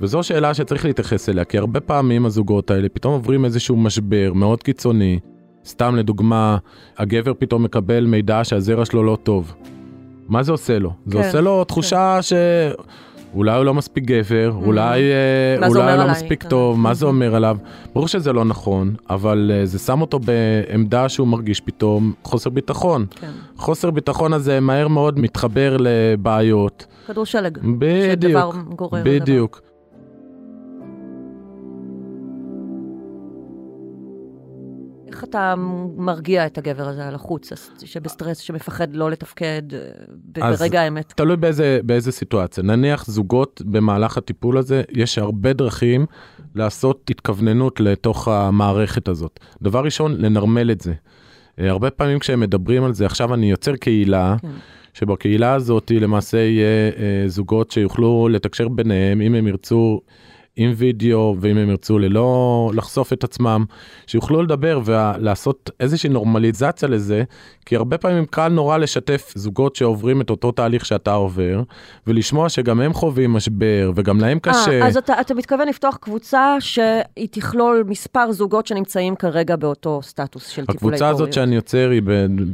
וזו 0.00 0.22
שאלה 0.22 0.54
שצריך 0.54 0.84
להתייחס 0.84 1.28
אליה, 1.28 1.44
כי 1.44 1.58
הרבה 1.58 1.80
פעמים 1.80 2.26
הזוגות 2.26 2.70
האלה 2.70 2.88
פתאום 2.88 3.12
עוברים 3.12 3.44
איזשהו 3.44 3.76
משבר 3.76 4.32
מאוד 4.34 4.62
קיצוני. 4.62 5.18
סתם 5.66 5.96
לדוגמה, 5.96 6.58
הגבר 6.98 7.32
פתאום 7.38 7.62
מקבל 7.62 8.06
מידע 8.06 8.44
שהזרע 8.44 8.84
שלו 8.84 9.02
לא 9.02 9.18
טוב. 9.22 9.54
מה 10.28 10.42
זה 10.42 10.52
עושה 10.52 10.78
לו? 10.78 10.92
זה 11.06 11.18
כן, 11.18 11.26
עושה 11.26 11.40
לו 11.40 11.64
תחושה 11.64 12.16
כן. 12.16 12.36
שאולי 13.32 13.56
הוא 13.56 13.64
לא 13.64 13.74
מספיק 13.74 14.04
גבר, 14.04 14.52
mm. 14.52 14.64
אולי, 14.64 15.02
אה, 15.02 15.68
אולי 15.68 15.92
הוא 15.92 16.04
לא 16.04 16.10
מספיק 16.10 16.42
כן. 16.42 16.48
טוב, 16.48 16.78
מה 16.78 16.94
זה 16.94 17.06
אומר 17.06 17.34
עליו? 17.34 17.56
ברור 17.94 18.08
שזה 18.08 18.32
לא 18.32 18.44
נכון, 18.44 18.94
אבל 19.10 19.50
uh, 19.62 19.66
זה 19.66 19.78
שם 19.78 20.00
אותו 20.00 20.18
בעמדה 20.18 21.08
שהוא 21.08 21.28
מרגיש 21.28 21.60
פתאום 21.60 22.12
חוסר 22.24 22.50
ביטחון. 22.50 23.06
כן. 23.10 23.30
חוסר 23.56 23.90
ביטחון 23.90 24.32
הזה 24.32 24.60
מהר 24.60 24.88
מאוד 24.88 25.18
מתחבר 25.18 25.76
לבעיות. 25.80 26.86
כדור 27.06 27.26
שלג. 27.26 27.58
בדיוק, 27.78 28.54
בדיוק. 29.04 29.60
איך 35.14 35.24
אתה 35.24 35.54
מרגיע 35.96 36.46
את 36.46 36.58
הגבר 36.58 36.88
הזה 36.88 37.08
על 37.08 37.14
החוץ, 37.14 37.52
שבסטרס, 37.84 38.38
שמפחד 38.38 38.96
לא 38.96 39.10
לתפקד 39.10 39.62
אה, 39.74 40.50
ברגע 40.58 40.80
האמת? 40.80 41.12
תלוי 41.16 41.36
באיזה, 41.36 41.80
באיזה 41.82 42.12
סיטואציה. 42.12 42.64
נניח 42.64 43.06
זוגות 43.06 43.62
במהלך 43.64 44.18
הטיפול 44.18 44.58
הזה, 44.58 44.82
יש 44.92 45.18
הרבה 45.18 45.52
דרכים 45.52 46.06
לעשות 46.54 47.10
התכווננות 47.10 47.80
לתוך 47.80 48.28
המערכת 48.28 49.08
הזאת. 49.08 49.40
דבר 49.62 49.84
ראשון, 49.84 50.16
לנרמל 50.18 50.70
את 50.70 50.80
זה. 50.80 50.92
אה, 51.58 51.70
הרבה 51.70 51.90
פעמים 51.90 52.18
כשהם 52.18 52.40
מדברים 52.40 52.84
על 52.84 52.94
זה, 52.94 53.06
עכשיו 53.06 53.34
אני 53.34 53.50
יוצר 53.50 53.76
קהילה, 53.76 54.36
כן. 54.42 54.48
שבקהילה 54.94 55.54
הזאת 55.54 55.92
למעשה 56.00 56.38
יהיה 56.38 56.90
אה, 56.98 57.28
זוגות 57.28 57.70
שיוכלו 57.70 58.28
לתקשר 58.30 58.68
ביניהם, 58.68 59.20
אם 59.20 59.34
הם 59.34 59.46
ירצו. 59.46 60.00
עם 60.56 60.72
וידאו 60.76 61.36
ואם 61.40 61.56
הם 61.56 61.70
ירצו 61.70 61.98
ללא 61.98 62.70
לחשוף 62.74 63.12
את 63.12 63.24
עצמם 63.24 63.64
שיוכלו 64.06 64.42
לדבר 64.42 64.80
ולעשות 64.84 65.70
איזושהי 65.80 66.10
נורמליזציה 66.10 66.88
לזה 66.88 67.24
כי 67.66 67.76
הרבה 67.76 67.98
פעמים 67.98 68.26
קל 68.26 68.48
נורא 68.48 68.76
לשתף 68.76 69.32
זוגות 69.34 69.76
שעוברים 69.76 70.20
את 70.20 70.30
אותו 70.30 70.52
תהליך 70.52 70.86
שאתה 70.86 71.12
עובר 71.12 71.62
ולשמוע 72.06 72.48
שגם 72.48 72.80
הם 72.80 72.92
חווים 72.92 73.32
משבר 73.32 73.92
וגם 73.94 74.20
להם 74.20 74.38
אה, 74.46 74.52
קשה. 74.52 74.82
아, 74.82 74.84
אז 74.84 74.96
אתה, 74.96 75.20
אתה 75.20 75.34
מתכוון 75.34 75.68
לפתוח 75.68 75.96
קבוצה 75.96 76.56
שהיא 76.60 77.28
תכלול 77.30 77.84
מספר 77.86 78.32
זוגות 78.32 78.66
שנמצאים 78.66 79.16
כרגע 79.16 79.56
באותו 79.56 80.00
סטטוס 80.02 80.48
של 80.48 80.66
טיפולי 80.66 80.78
פוריות. 80.78 80.94
הקבוצה 80.94 81.08
הזאת 81.08 81.32
שאני 81.32 81.54
יוצר 81.54 81.90
היא 81.90 82.02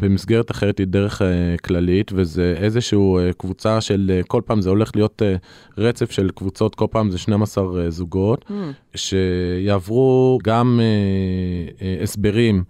במסגרת 0.01 0.51
אחרת 0.51 0.79
היא 0.79 0.87
דרך 0.87 1.23
uh, 1.23 1.25
כללית 1.65 2.11
וזה 2.15 2.55
איזושהי 2.57 2.99
uh, 2.99 3.33
קבוצה 3.37 3.81
של 3.81 4.21
uh, 4.23 4.27
כל 4.27 4.43
פעם 4.45 4.61
זה 4.61 4.71
הולך 4.71 4.91
להיות 4.95 5.23
uh, 5.23 5.79
רצף 5.79 6.11
של 6.11 6.31
קבוצות 6.35 6.75
כל 6.75 6.87
פעם 6.91 7.11
זה 7.11 7.19
12 7.19 7.65
uh, 7.65 7.90
זוגות, 7.91 8.45
mm. 8.49 8.53
שיעברו 8.95 10.39
גם 10.45 10.81
אה, 10.83 11.87
אה, 11.87 12.03
הסברים. 12.03 12.65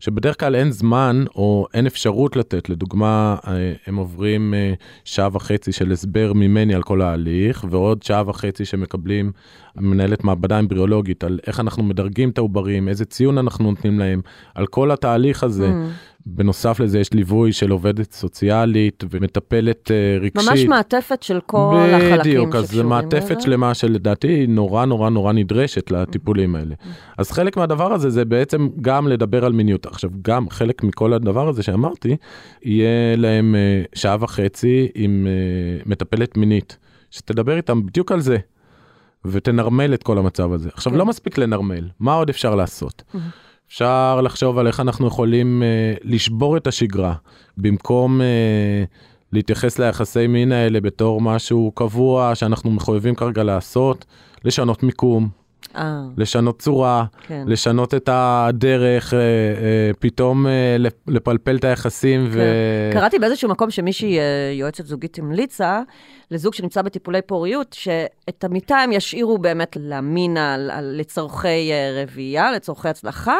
שבדרך 0.00 0.40
כלל 0.40 0.54
אין 0.54 0.70
זמן 0.70 1.24
או 1.36 1.66
אין 1.74 1.86
אפשרות 1.86 2.36
לתת. 2.36 2.68
לדוגמה, 2.68 3.36
אה, 3.46 3.72
הם 3.86 3.96
עוברים 3.96 4.54
אה, 4.54 4.74
שעה 5.04 5.28
וחצי 5.32 5.72
של 5.72 5.92
הסבר 5.92 6.32
ממני 6.32 6.74
על 6.74 6.82
כל 6.82 7.02
ההליך, 7.02 7.64
ועוד 7.70 8.02
שעה 8.02 8.22
וחצי 8.26 8.64
שמקבלים 8.64 9.32
מנהלת 9.76 10.24
מעבדה 10.24 10.58
אמבריאולוגית 10.58 11.24
על 11.24 11.38
איך 11.46 11.60
אנחנו 11.60 11.82
מדרגים 11.82 12.30
את 12.30 12.38
העוברים, 12.38 12.88
איזה 12.88 13.04
ציון 13.04 13.38
אנחנו 13.38 13.70
נותנים 13.70 13.98
להם, 13.98 14.20
על 14.54 14.66
כל 14.66 14.90
התהליך 14.90 15.42
הזה. 15.42 15.68
Mm. 15.68 16.15
בנוסף 16.28 16.80
לזה 16.80 16.98
יש 16.98 17.12
ליווי 17.12 17.52
של 17.52 17.70
עובדת 17.70 18.12
סוציאלית 18.12 19.04
ומטפלת 19.10 19.90
uh, 19.90 20.22
רגשית. 20.22 20.48
ממש 20.48 20.64
מעטפת 20.64 21.22
של 21.22 21.40
כל 21.46 21.76
בדיוק, 21.76 21.94
החלקים 21.94 22.16
שקשורים 22.18 22.48
בדיוק, 22.48 22.54
אז 22.54 22.70
זו 22.70 22.84
מעטפת 22.84 23.40
שלמה 23.40 23.74
שלדעתי 23.74 24.28
היא 24.28 24.48
נורא 24.48 24.84
נורא 24.84 25.10
נורא 25.10 25.32
נדרשת 25.32 25.90
לטיפולים 25.90 26.56
האלה. 26.56 26.74
אז 27.18 27.30
חלק 27.30 27.56
מהדבר 27.56 27.92
הזה 27.92 28.10
זה 28.10 28.24
בעצם 28.24 28.68
גם 28.80 29.08
לדבר 29.08 29.44
על 29.44 29.52
מיניות. 29.52 29.86
עכשיו, 29.86 30.10
גם 30.22 30.50
חלק 30.50 30.82
מכל 30.82 31.12
הדבר 31.12 31.48
הזה 31.48 31.62
שאמרתי, 31.62 32.16
יהיה 32.62 33.16
להם 33.16 33.54
uh, 33.54 33.98
שעה 33.98 34.16
וחצי 34.20 34.88
עם 34.94 35.26
uh, 35.26 35.88
מטפלת 35.88 36.36
מינית, 36.36 36.78
שתדבר 37.10 37.56
איתם 37.56 37.86
בדיוק 37.86 38.12
על 38.12 38.20
זה, 38.20 38.36
ותנרמל 39.24 39.94
את 39.94 40.02
כל 40.02 40.18
המצב 40.18 40.52
הזה. 40.52 40.68
עכשיו, 40.72 40.92
כן. 40.92 40.98
לא 40.98 41.06
מספיק 41.06 41.38
לנרמל, 41.38 41.88
מה 42.00 42.14
עוד 42.14 42.28
אפשר 42.28 42.54
לעשות? 42.54 43.02
אפשר 43.68 44.20
לחשוב 44.20 44.58
על 44.58 44.66
איך 44.66 44.80
אנחנו 44.80 45.06
יכולים 45.06 45.62
uh, 45.62 46.00
לשבור 46.04 46.56
את 46.56 46.66
השגרה, 46.66 47.14
במקום 47.56 48.20
uh, 48.20 48.24
להתייחס 49.32 49.78
ליחסי 49.78 50.26
מין 50.26 50.52
האלה 50.52 50.80
בתור 50.80 51.20
משהו 51.20 51.72
קבוע 51.74 52.34
שאנחנו 52.34 52.70
מחויבים 52.70 53.14
כרגע 53.14 53.42
לעשות, 53.42 54.04
לשנות 54.44 54.82
מיקום, 54.82 55.28
אה. 55.76 56.02
לשנות 56.16 56.58
צורה, 56.58 57.04
כן. 57.26 57.44
לשנות 57.46 57.94
את 57.94 58.08
הדרך, 58.12 59.14
אה, 59.14 59.18
אה, 59.18 59.90
פתאום 59.98 60.46
אה, 60.46 60.76
לפלפל 61.06 61.56
את 61.56 61.64
היחסים. 61.64 62.26
כן. 62.26 62.38
ו... 62.38 62.92
קראתי 62.92 63.18
באיזשהו 63.18 63.48
מקום 63.48 63.70
שמישהי, 63.70 64.18
אה, 64.18 64.52
יועצת 64.54 64.86
זוגית 64.86 65.18
המליצה, 65.18 65.80
לזוג 66.30 66.54
שנמצא 66.54 66.82
בטיפולי 66.82 67.22
פוריות, 67.22 67.72
שאת 67.72 68.44
המיטה 68.44 68.76
הם 68.76 68.92
ישאירו 68.92 69.38
באמת 69.38 69.76
למין 69.80 70.36
לצורכי 70.82 71.72
אה, 71.72 72.02
רבייה, 72.02 72.52
לצורכי 72.52 72.88
הצלחה, 72.88 73.36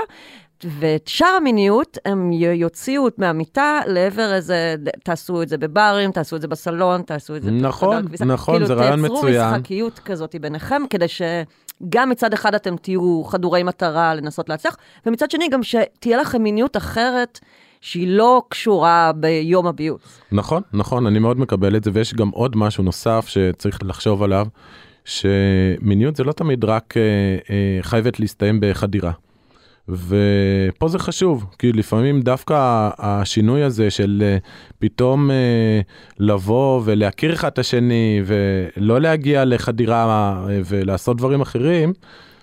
ואת 0.65 1.09
שאר 1.09 1.27
המיניות, 1.37 1.99
הם 2.05 2.33
יוציאו 2.33 3.09
מהמיטה 3.19 3.81
לעבר 3.87 4.35
איזה, 4.35 4.75
תעשו 5.05 5.43
את 5.43 5.49
זה 5.49 5.59
בברים, 5.59 6.13
תעשו 6.13 6.37
את 6.37 6.41
זה 6.41 6.49
בסלון, 6.49 7.03
תעשו 7.03 7.37
את 7.37 7.43
זה... 7.43 7.51
נכון, 7.51 8.05
נכון, 8.27 8.55
כאילו, 8.55 8.67
זה 8.67 8.75
רעיון 8.75 9.01
מצוין. 9.05 9.13
כאילו, 9.13 9.31
תייצרו 9.31 9.57
משחקיות 9.57 9.99
כזאת 9.99 10.35
ביניכם, 10.41 10.83
כדי 10.91 11.07
שגם 11.09 12.11
מצד 12.11 12.33
אחד 12.33 12.55
אתם 12.55 12.77
תהיו 12.77 13.25
חדורי 13.25 13.63
מטרה 13.63 14.15
לנסות 14.15 14.49
להצליח, 14.49 14.77
ומצד 15.07 15.31
שני 15.31 15.49
גם 15.49 15.63
שתהיה 15.63 16.17
לכם 16.17 16.43
מיניות 16.43 16.77
אחרת. 16.77 17.41
שהיא 17.81 18.09
לא 18.09 18.43
קשורה 18.49 19.13
ביום 19.17 19.67
הביוץ. 19.67 20.21
נכון, 20.33 20.63
נכון, 20.73 21.07
אני 21.07 21.19
מאוד 21.19 21.41
מקבל 21.41 21.77
את 21.77 21.85
זה, 21.85 21.91
ויש 21.95 22.15
גם 22.15 22.29
עוד 22.29 22.57
משהו 22.57 22.85
נוסף 22.85 23.27
שצריך 23.29 23.79
לחשוב 23.83 24.23
עליו, 24.23 24.47
שמיניות 25.05 26.17
זה 26.17 26.25
לא 26.25 26.33
תמיד 26.33 26.65
רק 26.65 26.95
אה, 26.97 27.03
אה, 27.51 27.79
חייבת 27.83 28.21
להסתיים 28.21 28.59
בחדירה. 28.63 29.13
ופה 29.89 30.89
זה 30.89 30.99
חשוב, 30.99 31.47
כי 31.59 31.73
לפעמים 31.73 32.21
דווקא 32.21 32.91
השינוי 32.99 33.63
הזה 33.63 33.91
של 33.91 34.23
אה, 34.27 34.39
פתאום 34.79 35.31
אה, 35.31 35.81
לבוא 36.19 36.83
ולהכיר 36.85 37.33
אחד 37.33 37.49
את 37.49 37.59
השני 37.59 38.23
ולא 38.27 39.01
להגיע 39.01 39.45
לחדירה 39.45 40.05
אה, 40.49 40.61
ולעשות 40.65 41.17
דברים 41.17 41.41
אחרים, 41.41 41.93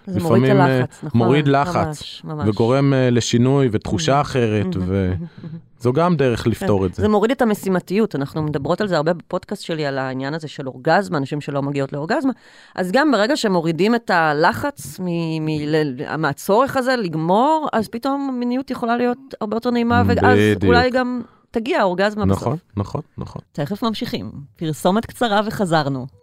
זה 0.06 0.20
מוריד 0.20 0.44
את 0.44 0.50
לפעמים, 0.50 0.62
הלחץ, 0.62 1.00
אה, 1.04 1.08
נכון? 1.08 1.22
מוריד 1.22 1.48
לחץ, 1.48 1.76
ממש, 1.76 2.22
ממש. 2.24 2.48
וגורם 2.48 2.94
אה, 2.94 3.10
לשינוי 3.10 3.70
ותחושה 3.72 4.22
אחרת, 4.22 4.66
וזו 4.76 5.94
גם 5.94 6.16
דרך 6.16 6.48
לפתור 6.48 6.86
את 6.86 6.96
זה. 6.96 7.02
זה 7.02 7.08
מוריד 7.10 7.32
את 7.32 7.42
המשימתיות, 7.42 8.16
אנחנו 8.16 8.44
מדברות 8.44 8.82
על 8.82 8.88
זה 8.88 8.98
הרבה 8.98 9.14
בפודקאסט 9.14 9.64
שלי, 9.64 9.86
על 9.86 9.98
העניין 9.98 10.34
הזה 10.34 10.48
של 10.48 10.68
אורגזמה, 10.68 11.18
אנשים 11.18 11.42
שלא 11.42 11.62
מגיעות 11.62 11.94
לאורגזמה. 11.94 12.32
אז 12.76 12.92
גם 12.92 13.12
ברגע 13.12 13.38
שמורידים 13.38 13.96
את 13.96 14.10
הלחץ 14.10 15.00
מ- 15.00 15.46
מ- 15.46 16.22
מהצורך 16.22 16.78
הזה 16.78 16.96
לגמור, 16.96 17.68
אז 17.74 17.88
פתאום 17.88 18.30
המיניות 18.36 18.72
יכולה 18.72 18.98
להיות 18.98 19.18
הרבה 19.42 19.56
יותר 19.56 19.70
נעימה, 19.70 20.04
ואז 20.08 20.18
בדיוק. 20.40 20.64
אולי 20.64 20.90
גם 20.90 21.22
תגיע 21.52 21.80
האורגזמה 21.80 22.26
בסוף. 22.26 22.42
נכון, 22.42 22.58
נכון, 22.78 23.02
נכון. 23.18 23.42
תכף 23.52 23.84
ממשיכים. 23.84 24.32
פרסומת 24.56 25.06
קצרה 25.06 25.42
וחזרנו. 25.46 26.23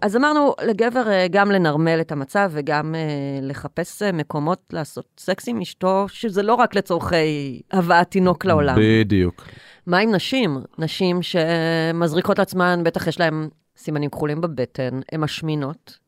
אז 0.00 0.16
אמרנו 0.16 0.54
לגבר 0.66 1.10
אה, 1.10 1.26
גם 1.30 1.50
לנרמל 1.50 2.00
את 2.00 2.12
המצב 2.12 2.50
וגם 2.52 2.94
אה, 2.94 3.00
לחפש 3.42 4.02
אה, 4.02 4.12
מקומות 4.12 4.62
לעשות 4.72 5.06
סקס 5.18 5.48
עם 5.48 5.60
אשתו, 5.60 6.06
שזה 6.08 6.42
לא 6.42 6.54
רק 6.54 6.74
לצורכי 6.74 7.60
הבאת 7.72 8.10
תינוק 8.10 8.44
לעולם. 8.44 8.76
בדיוק. 8.80 9.44
מה 9.86 9.98
עם 9.98 10.14
נשים? 10.14 10.58
נשים 10.78 11.20
שמזריקות 11.22 12.38
לעצמן, 12.38 12.80
בטח 12.84 13.06
יש 13.06 13.20
להן 13.20 13.48
סימנים 13.76 14.10
כחולים 14.10 14.40
בבטן, 14.40 15.00
הן 15.12 15.20
משמינות, 15.20 15.98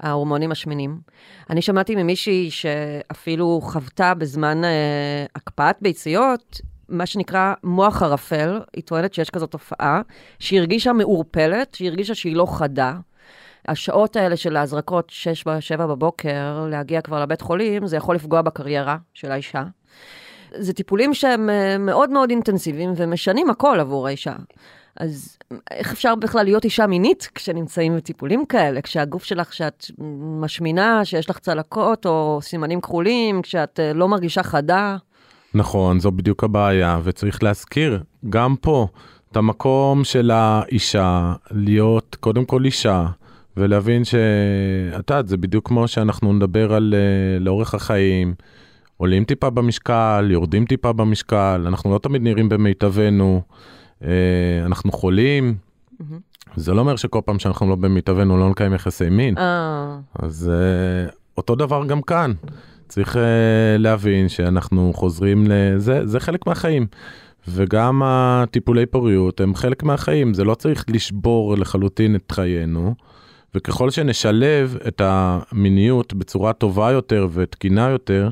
ההורמונים 0.00 0.50
משמינים. 0.50 1.00
אני 1.50 1.62
שמעתי 1.62 1.96
ממישהי 1.96 2.50
שאפילו 2.50 3.60
חוותה 3.62 4.14
בזמן 4.14 4.64
אה, 4.64 5.26
הקפאת 5.36 5.76
ביציות, 5.80 6.60
מה 6.88 7.06
שנקרא 7.06 7.54
מוח 7.64 8.02
ערפל, 8.02 8.60
היא 8.76 8.82
טוענת 8.84 9.14
שיש 9.14 9.30
כזאת 9.30 9.50
תופעה, 9.50 10.00
שהיא 10.38 10.60
הרגישה 10.60 10.92
מעורפלת, 10.92 11.74
שהיא 11.74 11.88
הרגישה 11.88 12.14
שהיא 12.14 12.36
לא 12.36 12.46
חדה. 12.46 12.94
השעות 13.68 14.16
האלה 14.16 14.36
של 14.36 14.56
ההזרקות, 14.56 15.12
6-7 15.76 15.76
בבוקר, 15.76 16.66
להגיע 16.70 17.00
כבר 17.00 17.22
לבית 17.22 17.40
חולים, 17.40 17.86
זה 17.86 17.96
יכול 17.96 18.14
לפגוע 18.14 18.42
בקריירה 18.42 18.96
של 19.14 19.32
האישה. 19.32 19.62
זה 20.54 20.72
טיפולים 20.72 21.14
שהם 21.14 21.50
אה, 21.50 21.78
מאוד 21.78 22.10
מאוד 22.10 22.30
אינטנסיביים 22.30 22.92
ומשנים 22.96 23.50
הכל 23.50 23.80
עבור 23.80 24.06
האישה. 24.06 24.32
אז 24.96 25.38
איך 25.70 25.92
אפשר 25.92 26.14
בכלל 26.14 26.44
להיות 26.44 26.64
אישה 26.64 26.86
מינית 26.86 27.30
כשנמצאים 27.34 27.96
בטיפולים 27.96 28.46
כאלה? 28.46 28.82
כשהגוף 28.82 29.24
שלך, 29.24 29.48
כשאת 29.48 29.86
משמינה, 30.40 31.04
שיש 31.04 31.30
לך 31.30 31.38
צלקות 31.38 32.06
או 32.06 32.38
סימנים 32.42 32.80
כחולים, 32.80 33.42
כשאת 33.42 33.80
אה, 33.80 33.92
לא 33.92 34.08
מרגישה 34.08 34.42
חדה? 34.42 34.96
נכון, 35.54 36.00
זו 36.00 36.10
בדיוק 36.10 36.44
הבעיה, 36.44 37.00
וצריך 37.04 37.42
להזכיר, 37.42 38.02
גם 38.30 38.56
פה, 38.60 38.86
את 39.32 39.36
המקום 39.36 40.04
של 40.04 40.30
האישה, 40.30 41.32
להיות 41.50 42.16
קודם 42.20 42.44
כל 42.44 42.64
אישה, 42.64 43.06
ולהבין 43.58 44.04
שאת 44.04 45.10
יודעת, 45.10 45.28
זה 45.28 45.36
בדיוק 45.36 45.68
כמו 45.68 45.88
שאנחנו 45.88 46.32
נדבר 46.32 46.72
על 46.74 46.94
uh, 46.94 47.42
לאורך 47.42 47.74
החיים, 47.74 48.34
עולים 48.96 49.24
טיפה 49.24 49.50
במשקל, 49.50 50.28
יורדים 50.30 50.66
טיפה 50.66 50.92
במשקל, 50.92 51.64
אנחנו 51.66 51.92
לא 51.92 51.98
תמיד 51.98 52.22
נראים 52.22 52.48
במיטבנו, 52.48 53.42
uh, 54.00 54.04
אנחנו 54.64 54.92
חולים. 54.92 55.54
זה 56.56 56.74
לא 56.74 56.80
אומר 56.80 56.96
שכל 56.96 57.20
פעם 57.24 57.38
שאנחנו 57.38 57.68
לא 57.68 57.74
במיטבנו 57.74 58.38
לא 58.38 58.50
נקיים 58.50 58.74
יחסי 58.74 59.08
מין. 59.08 59.38
אה, 59.38 59.98
אז 60.18 60.50
uh, 61.10 61.14
אותו 61.36 61.54
דבר 61.54 61.84
גם 61.86 62.02
כאן. 62.02 62.32
צריך 62.88 63.16
uh, 63.16 63.18
להבין 63.78 64.28
שאנחנו 64.28 64.92
חוזרים 64.94 65.44
לזה, 65.48 66.06
זה 66.06 66.20
חלק 66.20 66.46
מהחיים. 66.46 66.86
וגם 67.48 68.02
הטיפולי 68.04 68.86
פוריות 68.86 69.40
הם 69.40 69.54
חלק 69.54 69.82
מהחיים, 69.82 70.34
זה 70.34 70.44
לא 70.44 70.54
צריך 70.54 70.84
לשבור 70.88 71.56
לחלוטין 71.56 72.16
את 72.16 72.32
חיינו. 72.32 72.94
וככל 73.54 73.90
שנשלב 73.90 74.76
את 74.88 75.00
המיניות 75.04 76.14
בצורה 76.14 76.52
טובה 76.52 76.90
יותר 76.90 77.28
ותקינה 77.32 77.88
יותר, 77.88 78.30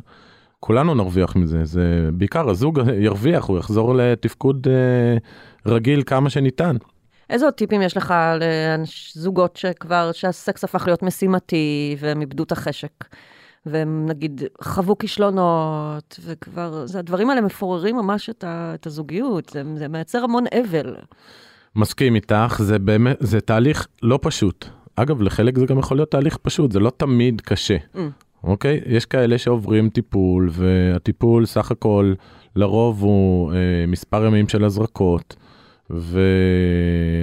כולנו 0.61 0.94
נרוויח 0.94 1.37
מזה. 1.37 1.64
זה 1.64 2.09
בעיקר 2.12 2.50
הזוג 2.50 2.81
ירוויח, 3.07 3.44
הוא 3.44 3.59
יחזור 3.59 3.94
לתפקוד 3.94 4.66
אה, 4.70 5.16
רגיל 5.72 6.02
כמה 6.07 6.31
שניתן. 6.31 6.76
איזה 7.31 7.44
עוד 7.44 7.55
טיפים 7.55 7.83
יש 7.83 7.96
לך 7.96 8.14
לזוגות 9.16 9.57
שכבר, 9.57 10.11
שהסקס 10.12 10.64
הפך 10.64 10.87
להיות 10.87 11.02
משימתי 11.02 11.96
והם 12.00 12.20
איבדו 12.20 12.42
את 12.42 12.52
החשק? 12.52 13.05
והם 13.66 14.07
נגיד 14.09 14.42
חוו 14.62 14.98
כישלונות, 14.98 16.20
וכבר, 16.24 16.87
זה, 16.87 16.98
הדברים 16.98 17.31
האלה 17.31 17.40
מפוררים 17.40 17.96
ממש 17.96 18.31
את, 18.31 18.44
ה, 18.44 18.72
את 18.74 18.87
הזוגיות, 18.87 19.48
זה, 19.48 19.62
זה 19.76 19.88
מייצר 19.88 20.24
המון 20.24 20.44
אבל. 20.61 20.94
מסכים 21.76 22.14
איתך, 22.14 22.61
זה 22.62 22.79
באמת, 22.79 23.16
זה 23.20 23.40
תהליך 23.40 23.87
לא 24.02 24.18
פשוט. 24.22 24.68
אגב, 24.97 25.23
לחלק 25.23 25.59
זה 25.59 25.67
גם 25.67 25.79
יכול 25.79 25.97
להיות 25.97 26.11
תהליך 26.11 26.37
פשוט, 26.37 26.73
זה 26.73 26.81
לא 26.81 26.91
תמיד 26.97 27.41
קשה. 27.41 27.77
Mm. 27.95 27.99
אוקיי? 28.45 28.81
יש 28.87 29.07
כאלה 29.07 29.39
שעוברים 29.39 29.89
טיפול, 29.89 30.49
והטיפול 30.53 31.47
סך 31.47 31.71
הכל 31.71 32.15
לרוב 32.57 33.03
הוא 33.03 33.53
אה, 33.53 33.57
מספר 33.89 34.25
ימים 34.25 34.49
של 34.49 34.65
הזרקות, 34.65 35.37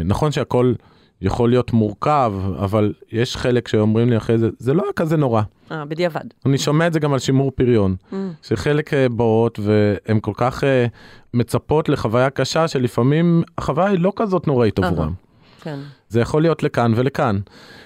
ונכון 0.04 0.32
שהכל 0.32 0.74
יכול 1.22 1.50
להיות 1.50 1.74
מורכב, 1.74 2.34
אבל 2.60 2.94
יש 3.12 3.38
חלק 3.38 3.68
שאומרים 3.68 4.10
לי 4.10 4.18
אחרי 4.18 4.38
זה, 4.38 4.50
זה 4.60 4.74
לא 4.74 4.84
היה 4.84 4.94
כזה 4.94 5.18
נורא. 5.18 5.42
אה, 5.72 5.86
בדיעבד. 5.86 6.22
אני 6.46 6.58
שומע 6.58 6.88
את 6.88 6.94
זה 6.94 7.00
גם 7.00 7.14
על 7.14 7.20
שימור 7.20 7.52
פריון, 7.52 7.96
Mm. 8.12 8.16
שחלק 8.42 8.94
אה, 8.94 9.10
באות 9.10 9.60
והן 9.60 10.20
כל 10.22 10.32
כך 10.36 10.64
אה, 10.64 10.86
מצפות 11.34 11.90
לחוויה 11.90 12.30
קשה, 12.30 12.68
שלפעמים 12.68 13.44
החוויה 13.58 13.88
היא 13.88 14.00
לא 14.00 14.14
כזאת 14.16 14.48
נוראית. 14.48 14.80
עבורם. 14.80 15.14
כן. 15.64 15.80
זה 16.10 16.22
יכול 16.22 16.42
להיות 16.42 16.64
לכאן 16.64 16.94
ולכאן. 16.96 17.40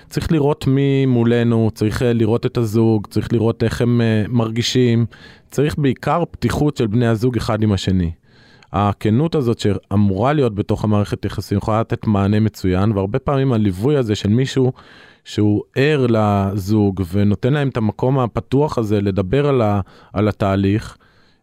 צריך 0.09 0.31
לראות 0.31 0.67
מי 0.67 1.05
מולנו, 1.05 1.71
צריך 1.73 2.01
אה, 2.01 2.13
לראות 2.13 2.45
את 2.45 2.57
הזוג, 2.57 3.07
צריך 3.07 3.33
לראות 3.33 3.63
איך 3.63 3.81
הם 3.81 4.01
אה, 4.01 4.23
מרגישים, 4.29 5.05
צריך 5.51 5.75
בעיקר 5.77 6.23
פתיחות 6.31 6.77
של 6.77 6.87
בני 6.87 7.07
הזוג 7.07 7.37
אחד 7.37 7.63
עם 7.63 7.71
השני. 7.71 8.11
הכנות 8.73 9.35
הזאת 9.35 9.59
שאמורה 9.59 10.33
להיות 10.33 10.55
בתוך 10.55 10.83
המערכת 10.83 11.25
יחסים 11.25 11.57
יכולה 11.57 11.79
לתת 11.79 12.07
מענה 12.07 12.39
מצוין, 12.39 12.91
והרבה 12.91 13.19
פעמים 13.19 13.53
הליווי 13.53 13.97
הזה 13.97 14.15
של 14.15 14.29
מישהו 14.29 14.71
שהוא 15.23 15.63
ער 15.75 16.07
לזוג 16.09 17.03
ונותן 17.11 17.53
להם 17.53 17.69
את 17.69 17.77
המקום 17.77 18.19
הפתוח 18.19 18.77
הזה 18.77 19.01
לדבר 19.01 19.47
על, 19.47 19.61
ה, 19.61 19.81
על 20.13 20.27
התהליך, 20.27 20.97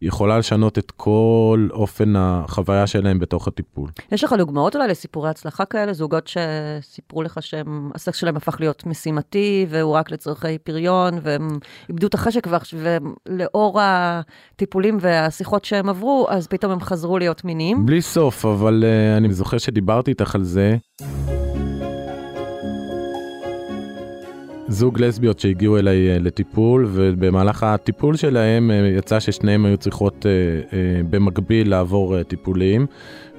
יכולה 0.04 0.38
לשנות 0.38 0.78
את 0.78 0.90
כל 0.90 1.68
אופן 1.70 2.14
החוויה 2.16 2.86
שלהם 2.86 3.18
בתוך 3.18 3.48
הטיפול. 3.48 3.90
יש 4.12 4.24
לך 4.24 4.32
דוגמאות 4.32 4.76
אולי 4.76 4.88
לסיפורי 4.88 5.30
הצלחה 5.30 5.64
כאלה? 5.64 5.92
זוגות 5.92 6.28
שסיפרו 6.28 7.22
לך 7.22 7.38
שהסקס 7.40 8.16
שלהם 8.16 8.36
הפך 8.36 8.56
להיות 8.60 8.86
משימתי, 8.86 9.66
והוא 9.68 9.94
רק 9.94 10.10
לצורכי 10.10 10.58
פריון, 10.58 11.14
והם 11.22 11.48
איבדו 11.88 12.06
את 12.06 12.14
החשק, 12.14 12.46
ולאור 12.74 13.80
הטיפולים 13.82 14.98
והשיחות 15.00 15.64
שהם 15.64 15.88
עברו, 15.88 16.26
אז 16.30 16.46
פתאום 16.46 16.72
הם 16.72 16.80
חזרו 16.80 17.18
להיות 17.18 17.44
מיניים. 17.44 17.86
בלי 17.86 18.02
סוף, 18.02 18.44
אבל 18.44 18.84
uh, 18.84 19.18
אני 19.18 19.32
זוכר 19.32 19.58
שדיברתי 19.58 20.10
איתך 20.10 20.34
על 20.34 20.42
זה. 20.44 20.76
זוג 24.68 25.00
לסביות 25.00 25.38
שהגיעו 25.38 25.78
אליי 25.78 26.16
uh, 26.16 26.22
לטיפול, 26.22 26.86
ובמהלך 26.92 27.62
הטיפול 27.62 28.16
שלהם 28.16 28.70
uh, 28.70 28.98
יצא 28.98 29.20
ששניהם 29.20 29.64
היו 29.64 29.76
צריכות 29.76 30.26
uh, 30.26 30.74
במקביל 31.10 31.70
לעבור 31.70 32.22
טיפולים, 32.22 32.86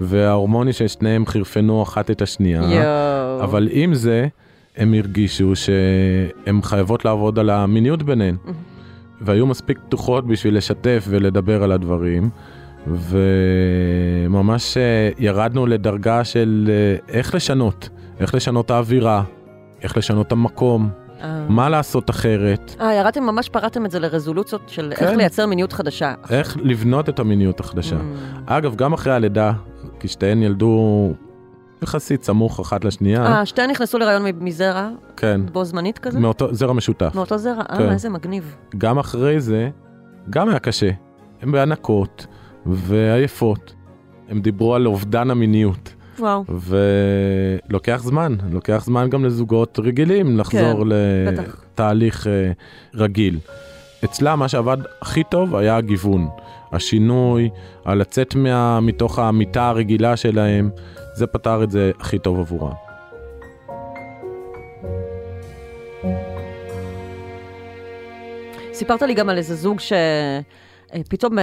וההורמונים 0.02 0.74
של 0.74 0.88
שניהם 0.88 1.26
חירפנו 1.26 1.84
אחת 1.84 2.12
את 2.12 2.22
השנייה. 2.22 2.62
יואו. 2.62 3.44
אבל 3.44 3.68
עם 3.72 3.94
זה, 3.94 4.28
הם 4.78 4.94
הרגישו 4.94 5.56
שהן 5.56 6.62
חייבות 6.62 7.06
לעבוד 7.06 7.40
על 7.40 7.50
המיניות 7.50 8.04
ביניהן. 8.04 8.36
והיו 9.22 9.46
מספיק 9.46 9.80
פתוחות 9.80 10.28
בשביל 10.28 10.58
לשתף 10.58 11.06
ולדבר 11.10 11.64
על 11.64 11.72
הדברים. 11.72 12.30
וממש 12.88 14.78
אה, 14.78 15.10
ירדנו 15.18 15.66
לדרגה 15.66 16.24
של 16.24 16.70
אה, 16.70 17.16
איך 17.16 17.36
לשנות, 17.36 17.90
איך 18.20 18.36
לשנות 18.36 18.72
האווירה, 18.72 19.24
איך 19.82 19.98
לשנות 19.98 20.32
המקום, 20.32 20.90
אה. 20.90 21.05
מה 21.50 21.70
לעשות 21.70 22.10
אחרת, 22.10 22.76
אה, 22.82 22.94
ירדתם, 22.94 23.24
ממש 23.24 23.50
פרטתם 23.50 23.86
את 23.86 23.92
זה 23.92 24.00
לרזולוציות 24.00 24.62
של 24.68 24.92
איך 24.92 25.00
כן. 25.00 25.18
לייצר 25.18 25.46
מיניות 25.46 25.74
חדשה. 25.74 26.14
איך 26.30 26.58
לבנות 26.62 27.10
את 27.10 27.20
המיניות 27.20 27.60
החדשה. 27.60 27.96
Mm. 27.96 28.40
אגב, 28.46 28.76
גם 28.76 28.94
אחרי 28.94 29.14
הלידה, 29.14 29.52
כי 30.00 30.08
שתיהן 30.08 30.44
ילדו 30.44 31.14
יחסית 31.84 32.24
סמוך 32.24 32.60
אחת 32.60 32.86
לשנייה, 32.86 33.26
אה, 33.26 33.46
שתיהן 33.46 33.70
נכנסו 33.70 33.98
להיריון 33.98 34.26
מזרע, 34.40 34.90
כן, 35.18 35.42
בו 35.52 35.66
זמנית 35.66 36.00
כזה? 36.00 36.20
מאותו 36.20 36.54
זרע 36.54 36.74
משותף. 36.74 37.12
מאותו 37.16 37.38
זרע? 37.38 37.64
כן. 37.64 37.84
אה, 37.84 37.94
איזה 37.94 38.10
מגניב. 38.10 38.56
גם 38.78 39.00
אחרי 39.00 39.40
זה, 39.40 39.70
גם 40.30 40.50
היה 40.50 40.60
קשה. 40.60 40.90
הן 41.42 41.52
בענקות 41.52 42.28
ועייפות. 42.66 43.74
הם 44.30 44.42
דיברו 44.42 44.76
על 44.76 44.86
אובדן 44.86 45.32
המיניות. 45.32 45.95
וואו, 46.20 46.44
ולוקח 47.70 48.02
זמן, 48.04 48.36
לוקח 48.52 48.84
זמן 48.86 49.10
גם 49.10 49.26
לזוגות 49.26 49.80
רגילים 49.80 50.38
לחזור 50.38 50.84
כן. 50.84 50.90
לתהליך 50.90 52.28
אה, 52.28 52.52
רגיל. 52.94 53.40
אצלה 54.06 54.36
מה 54.36 54.48
שעבד 54.48 54.78
הכי 55.02 55.24
טוב 55.24 55.56
היה 55.56 55.78
הגיוון, 55.78 56.28
השינוי, 56.72 57.50
הלצאת 57.86 58.36
מה, 58.36 58.80
מתוך 58.80 59.20
המיטה 59.20 59.70
הרגילה 59.70 60.18
שלהם, 60.18 60.70
זה 61.14 61.28
פתר 61.28 61.64
את 61.64 61.72
זה 61.72 61.92
הכי 62.00 62.20
טוב 62.20 62.40
עבורה. 62.40 62.74
סיפרת 68.74 69.02
לי 69.02 69.14
גם 69.14 69.30
על 69.30 69.38
איזה 69.38 69.56
זוג 69.56 69.80
שפתאום 71.00 71.38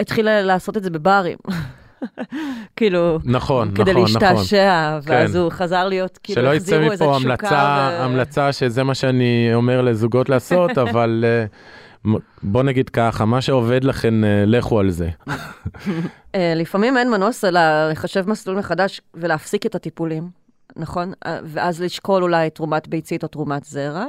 התחיל 0.00 0.40
לעשות 0.42 0.76
את 0.76 0.82
זה 0.82 0.90
בברים. 0.90 1.38
כאילו, 2.76 3.18
נכון, 3.24 3.70
כדי 3.74 3.90
נכון, 3.90 4.04
נכון. 4.04 4.22
להשתעשע, 4.22 4.98
ואז 5.02 5.32
כן. 5.32 5.38
הוא 5.38 5.50
חזר 5.50 5.88
להיות, 5.88 6.18
כאילו, 6.22 6.42
שלא 6.42 6.54
יצא 6.54 6.64
החזירו 6.64 6.92
איזה 6.92 7.04
מפה 7.04 7.16
תשוקה. 7.18 7.28
המלצה, 7.30 7.90
ו- 8.00 8.02
המלצה 8.04 8.52
שזה 8.52 8.82
מה 8.82 8.94
שאני 8.94 9.50
אומר 9.54 9.82
לזוגות 9.82 10.28
לעשות, 10.28 10.78
אבל 10.90 11.24
אה, 11.26 12.20
בוא 12.42 12.62
נגיד 12.62 12.88
ככה, 12.88 13.24
מה 13.24 13.40
שעובד 13.40 13.84
לכם, 13.84 14.24
אה, 14.24 14.44
לכו 14.46 14.80
על 14.80 14.90
זה. 14.90 15.08
אה, 16.34 16.52
לפעמים 16.56 16.96
אין 16.96 17.10
מנוס 17.10 17.44
אלא 17.44 17.90
לחשב 17.90 18.30
מסלול 18.30 18.58
מחדש 18.58 19.00
ולהפסיק 19.14 19.66
את 19.66 19.74
הטיפולים, 19.74 20.28
נכון? 20.76 21.12
ואז 21.44 21.82
לשקול 21.82 22.22
אולי 22.22 22.50
תרומת 22.50 22.88
ביצית 22.88 23.22
או 23.22 23.28
תרומת 23.28 23.64
זרע. 23.64 24.04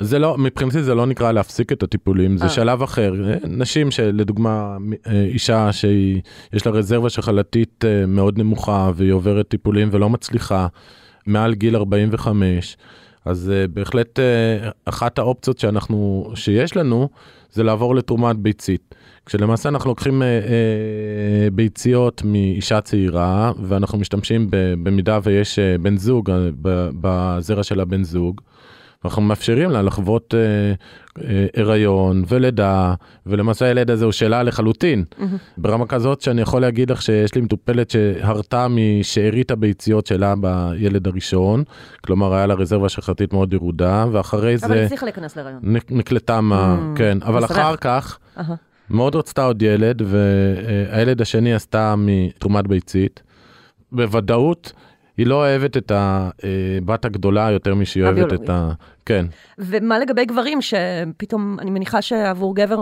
זה 0.00 0.18
לא, 0.18 0.38
מבחינתי 0.38 0.82
זה 0.82 0.94
לא 0.94 1.06
נקרא 1.06 1.32
להפסיק 1.32 1.72
את 1.72 1.82
הטיפולים, 1.82 2.36
זה 2.36 2.44
אה. 2.44 2.48
שלב 2.48 2.82
אחר. 2.82 3.12
נשים 3.48 3.90
שלדוגמה, 3.90 4.76
אישה 5.06 5.72
שיש 5.72 6.66
לה 6.66 6.72
רזרבה 6.72 7.10
שחלתית 7.10 7.84
אה, 7.84 8.06
מאוד 8.06 8.38
נמוכה 8.38 8.90
והיא 8.94 9.12
עוברת 9.12 9.48
טיפולים 9.48 9.88
ולא 9.92 10.10
מצליחה, 10.10 10.66
מעל 11.26 11.54
גיל 11.54 11.76
45, 11.76 12.76
אז 13.24 13.52
אה, 13.54 13.66
בהחלט 13.68 14.18
אחת 14.84 15.18
האופציות 15.18 15.58
שאנחנו, 15.58 16.30
שיש 16.34 16.76
לנו, 16.76 17.08
זה 17.52 17.62
לעבור 17.62 17.94
לתרומת 17.94 18.36
ביצית. 18.36 18.94
כשלמעשה 19.26 19.68
אנחנו 19.68 19.90
לוקחים 19.90 20.22
אה, 20.22 20.26
אה, 20.28 21.50
ביציות 21.52 22.22
מאישה 22.24 22.80
צעירה, 22.80 23.52
ואנחנו 23.62 23.98
משתמשים 23.98 24.50
ב, 24.50 24.56
במידה 24.82 25.18
ויש 25.22 25.58
אה, 25.58 25.78
בן 25.78 25.96
זוג, 25.96 26.30
אה, 26.30 26.48
בזרע 27.00 27.62
של 27.62 27.80
הבן 27.80 28.04
זוג. 28.04 28.40
אנחנו 29.06 29.22
מאפשרים 29.22 29.70
לה 29.70 29.82
לחוות 29.82 30.34
אה, 30.34 30.40
אה, 31.24 31.46
הריון 31.62 32.24
ולידה, 32.28 32.94
ולמעשה 33.26 33.64
הילד 33.66 33.90
הזה 33.90 34.04
הוא 34.04 34.12
שלה 34.12 34.42
לחלוטין. 34.42 35.04
ברמה 35.58 35.86
כזאת 35.86 36.20
שאני 36.20 36.40
יכול 36.42 36.60
להגיד 36.60 36.90
לך 36.90 37.02
שיש 37.02 37.34
לי 37.34 37.40
מטופלת 37.40 37.90
שהרתה 37.90 38.66
משארית 38.70 39.50
הביציות 39.50 40.06
שלה 40.06 40.34
בילד 40.40 41.06
הראשון, 41.06 41.64
כלומר 42.06 42.34
היה 42.34 42.46
לה 42.46 42.54
רזרבה 42.54 42.88
שחרתית 42.88 43.32
מאוד 43.32 43.52
ירודה, 43.52 44.06
ואחרי 44.12 44.54
אבל 44.62 44.68
זה 44.68 44.84
הצליחה 44.84 45.06
להיכנס 45.06 45.36
להיריון. 45.36 45.58
נק- 45.62 45.92
נקלטה 45.92 46.40
מה... 46.40 46.76
Mm, 46.94 46.98
כן, 46.98 47.18
אבל 47.22 47.44
משמח. 47.44 47.50
אחר 47.50 47.76
כך 47.76 48.18
אהה. 48.38 48.54
מאוד 48.90 49.16
רצתה 49.16 49.44
עוד 49.44 49.62
ילד, 49.62 50.02
והילד 50.06 51.20
השני 51.20 51.54
עשתה 51.54 51.94
מתרומת 51.98 52.66
ביצית. 52.66 53.22
בוודאות. 53.92 54.72
היא 55.16 55.26
לא 55.26 55.34
אוהבת 55.34 55.76
את 55.76 55.92
הבת 55.94 57.04
הגדולה 57.04 57.50
יותר 57.50 57.74
משהיא 57.74 58.04
אוהבת 58.04 58.32
את. 58.32 58.48
ה... 58.50 58.72
כן. 59.06 59.26
ומה 59.58 59.98
לגבי 59.98 60.24
גברים 60.24 60.58
שפתאום, 60.62 61.56
אני 61.60 61.70
מניחה 61.70 62.02
שעבור 62.02 62.56
גבר, 62.56 62.80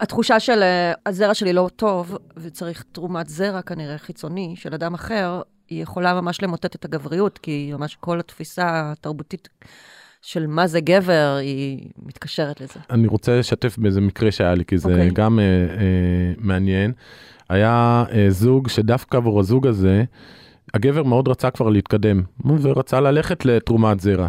התחושה 0.00 0.40
של 0.40 0.62
אה, 0.62 0.92
הזרע 1.06 1.34
שלי 1.34 1.52
לא 1.52 1.70
טוב, 1.76 2.18
וצריך 2.36 2.84
תרומת 2.92 3.28
זרע 3.28 3.62
כנראה 3.62 3.98
חיצוני 3.98 4.54
של 4.56 4.74
אדם 4.74 4.94
אחר, 4.94 5.42
היא 5.68 5.82
יכולה 5.82 6.20
ממש 6.20 6.42
למוטט 6.42 6.74
את 6.74 6.84
הגבריות, 6.84 7.38
כי 7.38 7.72
ממש 7.72 7.96
כל 8.00 8.20
התפיסה 8.20 8.92
התרבותית 8.92 9.48
של 10.22 10.46
מה 10.46 10.66
זה 10.66 10.80
גבר, 10.80 11.36
היא 11.40 11.88
מתקשרת 12.06 12.60
לזה. 12.60 12.80
אני 12.90 13.06
רוצה 13.06 13.38
לשתף 13.38 13.78
באיזה 13.78 14.00
מקרה 14.00 14.30
שהיה 14.30 14.54
לי, 14.54 14.64
כי 14.64 14.78
זה 14.78 14.88
אוקיי. 14.88 15.10
גם 15.10 15.38
אה, 15.38 15.44
אה, 15.44 16.32
מעניין. 16.38 16.92
היה 17.48 18.04
אה, 18.12 18.26
זוג 18.28 18.68
שדווקא 18.68 19.16
עבור 19.16 19.40
הזוג 19.40 19.66
הזה, 19.66 20.04
הגבר 20.74 21.02
מאוד 21.02 21.28
רצה 21.28 21.50
כבר 21.50 21.68
להתקדם, 21.68 22.22
ורצה 22.60 23.00
ללכת 23.00 23.44
לתרומת 23.44 24.00
זרע. 24.00 24.28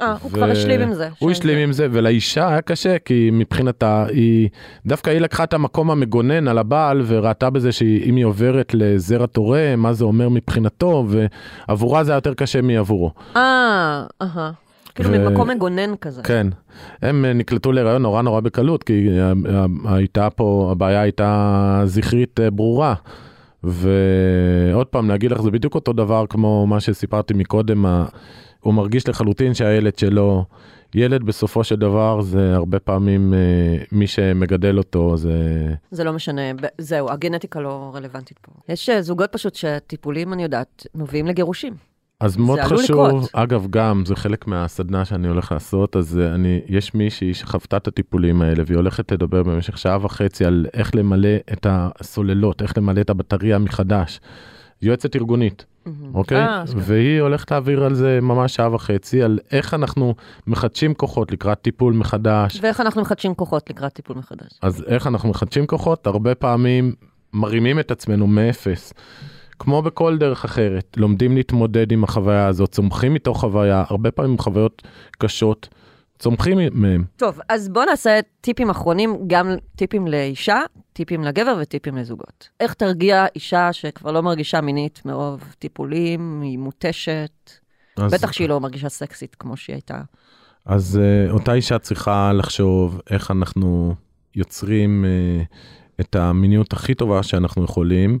אה, 0.00 0.14
הוא 0.22 0.30
ו- 0.32 0.34
כבר 0.34 0.50
השלים 0.50 0.80
עם 0.80 0.94
זה. 0.94 1.08
הוא 1.18 1.32
ש- 1.32 1.38
השלים 1.38 1.58
עם 1.58 1.72
זה, 1.72 1.86
ולאישה 1.92 2.48
היה 2.48 2.60
קשה, 2.60 2.98
כי 2.98 3.30
מבחינתה, 3.32 4.04
היא, 4.08 4.48
דווקא 4.86 5.10
היא 5.10 5.18
לקחה 5.20 5.44
את 5.44 5.54
המקום 5.54 5.90
המגונן 5.90 6.48
על 6.48 6.58
הבעל, 6.58 7.02
וראתה 7.06 7.50
בזה 7.50 7.72
שאם 7.72 8.16
היא 8.16 8.24
עוברת 8.24 8.70
לזרע 8.74 9.26
תורם, 9.26 9.80
מה 9.80 9.92
זה 9.92 10.04
אומר 10.04 10.28
מבחינתו, 10.28 11.06
ועבורה 11.68 12.04
זה 12.04 12.12
היה 12.12 12.16
יותר 12.16 12.34
קשה 12.34 12.62
מעבורו. 12.62 13.10
אה, 13.36 14.04
אהה. 14.22 14.50
כאילו 14.94 15.08
ו- 15.10 15.12
מין 15.12 15.24
מקום 15.26 15.50
מגונן 15.50 15.96
כזה. 16.00 16.22
כן. 16.22 16.46
הם 17.02 17.24
אה, 17.24 17.32
נקלטו 17.32 17.72
להיריון 17.72 18.02
נורא 18.02 18.22
נורא 18.22 18.40
בקלות, 18.40 18.82
כי 18.82 19.08
אה, 19.20 19.32
אה, 19.54 19.64
הייתה 19.94 20.30
פה, 20.30 20.68
הבעיה 20.72 21.00
הייתה 21.00 21.82
זכרית 21.84 22.40
ברורה. 22.52 22.94
ועוד 23.64 23.88
פעם, 24.90 25.08
להגיד 25.08 25.30
לך, 25.30 25.40
זה 25.40 25.50
בדיוק 25.50 25.74
אותו 25.74 25.92
דבר 25.92 26.24
כמו 26.28 26.66
מה 26.66 26.80
שסיפרתי 26.80 27.34
מקודם, 27.34 27.86
הוא 28.60 28.74
מרגיש 28.74 29.08
לחלוטין 29.08 29.54
שהילד 29.54 29.98
שלו, 29.98 30.44
ילד 30.94 31.22
בסופו 31.22 31.64
של 31.64 31.76
דבר 31.76 32.20
זה 32.20 32.54
הרבה 32.54 32.78
פעמים 32.78 33.34
אה, 33.34 33.38
מי 33.92 34.06
שמגדל 34.06 34.78
אותו, 34.78 35.16
זה... 35.16 35.32
זה 35.90 36.04
לא 36.04 36.12
משנה, 36.12 36.42
זהו, 36.78 37.10
הגנטיקה 37.10 37.60
לא 37.60 37.92
רלוונטית 37.94 38.38
פה. 38.38 38.52
יש 38.68 38.88
אה, 38.88 39.02
זוגות 39.02 39.32
פשוט 39.32 39.54
שטיפולים, 39.54 40.32
אני 40.32 40.42
יודעת, 40.42 40.86
מביאים 40.94 41.26
לגירושים. 41.26 41.74
אז 42.20 42.36
מאוד 42.36 42.60
חשוב, 42.60 43.06
לקרות. 43.06 43.30
אגב 43.32 43.66
גם 43.70 44.02
זה 44.06 44.16
חלק 44.16 44.46
מהסדנה 44.46 45.04
שאני 45.04 45.28
הולך 45.28 45.52
לעשות, 45.52 45.96
אז 45.96 46.18
אה, 46.18 46.34
אני, 46.34 46.60
יש 46.66 46.94
מישהי 46.94 47.34
שחוותה 47.34 47.76
את 47.76 47.88
הטיפולים 47.88 48.42
האלה 48.42 48.62
והיא 48.66 48.76
הולכת 48.76 49.12
לדבר 49.12 49.42
במשך 49.42 49.78
שעה 49.78 49.98
וחצי 50.02 50.44
על 50.44 50.66
איך 50.74 50.94
למלא 50.94 51.36
את 51.52 51.66
הסוללות, 51.70 52.62
איך 52.62 52.78
למלא 52.78 53.00
את 53.00 53.10
הבטריה 53.10 53.58
מחדש. 53.58 54.20
יועצת 54.82 55.16
ארגונית, 55.16 55.66
אוקיי? 56.14 56.38
אה, 56.38 56.64
אשכרה. 56.64 56.82
והיא 56.84 57.20
הולכת 57.20 57.50
להעביר 57.50 57.84
על 57.84 57.94
זה 57.94 58.18
ממש 58.22 58.54
שעה 58.54 58.74
וחצי, 58.74 59.22
על 59.22 59.38
איך 59.50 59.74
אנחנו 59.74 60.14
מחדשים 60.46 60.94
כוחות 60.94 61.32
לקראת 61.32 61.62
טיפול 61.62 61.94
מחדש. 61.94 62.58
ואיך 62.62 62.80
אנחנו 62.80 63.00
מחדשים 63.00 63.34
כוחות 63.34 63.70
לקראת 63.70 63.92
טיפול 63.92 64.16
מחדש. 64.16 64.58
אז 64.62 64.84
איך 64.86 65.06
אנחנו 65.06 65.28
מחדשים 65.28 65.66
כוחות? 65.66 66.06
הרבה 66.06 66.34
פעמים 66.34 66.94
מרימים 67.32 67.80
את 67.80 67.90
עצמנו 67.90 68.26
מאפס. 68.26 68.92
כמו 69.58 69.82
בכל 69.82 70.18
דרך 70.18 70.44
אחרת, 70.44 70.96
לומדים 70.96 71.36
להתמודד 71.36 71.92
עם 71.92 72.04
החוויה 72.04 72.46
הזאת, 72.46 72.72
צומחים 72.72 73.14
מתוך 73.14 73.40
חוויה, 73.40 73.84
הרבה 73.88 74.10
פעמים 74.10 74.38
חוויות 74.38 74.82
קשות, 75.18 75.68
צומחים 76.18 76.58
מהם. 76.72 77.04
טוב, 77.16 77.40
אז 77.48 77.68
בואו 77.68 77.84
נעשה 77.84 78.20
טיפים 78.40 78.70
אחרונים, 78.70 79.16
גם 79.26 79.54
טיפים 79.76 80.06
לאישה, 80.06 80.60
טיפים 80.92 81.24
לגבר 81.24 81.58
וטיפים 81.62 81.96
לזוגות. 81.96 82.48
איך 82.60 82.74
תרגיע 82.74 83.26
אישה 83.34 83.72
שכבר 83.72 84.12
לא 84.12 84.22
מרגישה 84.22 84.60
מינית 84.60 85.02
מרוב 85.04 85.54
טיפולים, 85.58 86.40
היא 86.42 86.58
מותשת, 86.58 87.50
אז, 87.96 88.12
בטח 88.12 88.32
שהיא 88.32 88.48
לא 88.48 88.60
מרגישה 88.60 88.88
סקסית 88.88 89.34
כמו 89.34 89.56
שהיא 89.56 89.74
הייתה. 89.74 90.00
אז 90.66 91.00
uh, 91.00 91.32
אותה 91.32 91.52
אישה 91.52 91.78
צריכה 91.78 92.32
לחשוב 92.32 93.00
איך 93.10 93.30
אנחנו 93.30 93.94
יוצרים 94.34 95.04
uh, 95.04 96.00
את 96.00 96.16
המיניות 96.16 96.72
הכי 96.72 96.94
טובה 96.94 97.22
שאנחנו 97.22 97.64
יכולים, 97.64 98.18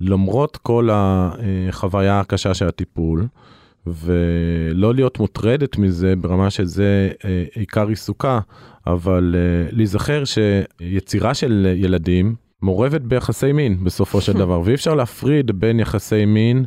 למרות 0.00 0.56
כל 0.56 0.88
החוויה 0.92 2.20
הקשה 2.20 2.54
של 2.54 2.68
הטיפול, 2.68 3.26
ולא 3.86 4.94
להיות 4.94 5.18
מוטרדת 5.18 5.78
מזה 5.78 6.16
ברמה 6.16 6.50
שזה 6.50 7.10
uh, 7.12 7.24
עיקר 7.58 7.88
עיסוקה, 7.88 8.40
אבל 8.86 9.34
uh, 9.34 9.74
להיזכר 9.76 10.22
שיצירה 10.24 11.34
של 11.34 11.72
ילדים 11.76 12.34
מעורבת 12.62 13.00
ביחסי 13.00 13.52
מין 13.52 13.84
בסופו 13.84 14.20
של 14.20 14.32
דבר, 14.42 14.60
ואי 14.64 14.74
אפשר 14.74 14.94
להפריד 14.94 15.50
בין 15.60 15.80
יחסי 15.80 16.24
מין 16.24 16.64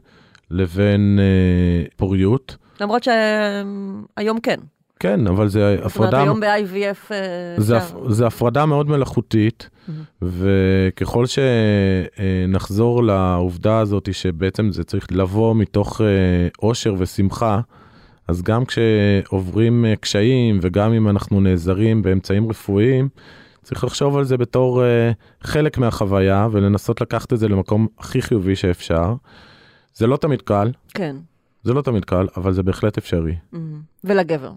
לבין 0.52 1.20
uh, 1.20 1.94
פוריות. 1.96 2.56
למרות 2.82 3.04
שהיום 3.04 4.40
כן. 4.44 4.60
כן, 5.04 5.28
אבל 5.28 5.48
זה 5.48 5.76
זאת 5.84 5.96
אומרת, 5.96 6.14
הפרדה... 6.14 6.24
היום 6.24 6.40
ב-IVF 6.40 7.12
אה, 7.12 7.18
זה, 7.58 7.78
אפשר. 7.78 7.98
הפ- 7.98 8.12
זה 8.12 8.28
הפרדה 8.28 8.66
מאוד 8.66 8.90
מלאכותית, 8.90 9.70
וככל 10.22 11.26
שנחזור 11.26 13.04
לעובדה 13.04 13.80
הזאת 13.80 14.14
שבעצם 14.14 14.72
זה 14.72 14.84
צריך 14.84 15.08
לבוא 15.12 15.56
מתוך 15.56 16.02
אה, 16.02 16.08
אושר 16.62 16.96
ושמחה, 16.98 17.60
אז 18.28 18.42
גם 18.42 18.64
כשעוברים 18.66 19.86
אה, 19.86 19.96
קשיים 19.96 20.60
וגם 20.62 20.94
אם 20.94 21.10
אנחנו 21.10 21.42
נעזרים 21.42 22.02
באמצעים 22.02 22.50
רפואיים, 22.50 23.10
צריך 23.62 23.84
לחשוב 23.84 24.18
על 24.18 24.24
זה 24.24 24.38
בתור 24.38 24.84
אה, 24.84 25.12
חלק 25.42 25.78
מהחוויה 25.78 26.48
ולנסות 26.52 27.02
לקחת 27.02 27.34
את 27.34 27.40
זה 27.40 27.48
למקום 27.48 27.88
הכי 28.00 28.22
חיובי 28.22 28.56
שאפשר. 28.56 29.16
זה 29.94 30.08
לא 30.08 30.18
תמיד 30.18 30.42
קל, 30.42 30.72
כן. 30.94 31.16
זה 31.64 31.74
לא 31.74 31.82
תמיד 31.82 32.06
קל, 32.06 32.28
אבל 32.38 32.54
זה 32.54 32.64
בהחלט 32.64 32.98
אפשרי. 32.98 33.36
מהמם. 33.52 33.82
ולגבר. 34.04 34.52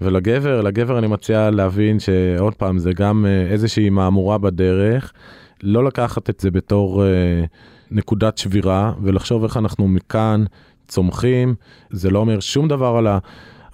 ולגבר, 0.00 0.60
לגבר 0.60 0.98
אני 0.98 1.06
מציע 1.06 1.50
להבין 1.50 1.98
שעוד 2.00 2.54
פעם 2.54 2.78
זה 2.78 2.92
גם 2.92 3.26
אה, 3.28 3.52
איזושהי 3.52 3.90
מהמורה 3.90 4.38
בדרך, 4.38 5.12
לא 5.62 5.84
לקחת 5.84 6.30
את 6.30 6.40
זה 6.40 6.50
בתור 6.50 7.04
אה, 7.04 7.44
נקודת 7.90 8.38
שבירה 8.38 8.92
ולחשוב 9.02 9.44
איך 9.44 9.56
אנחנו 9.56 9.88
מכאן 9.88 10.44
צומחים, 10.88 11.54
זה 11.90 12.10
לא 12.10 12.18
אומר 12.18 12.40
שום 12.40 12.68
דבר 12.68 12.96
על, 12.96 13.06
ה, 13.06 13.18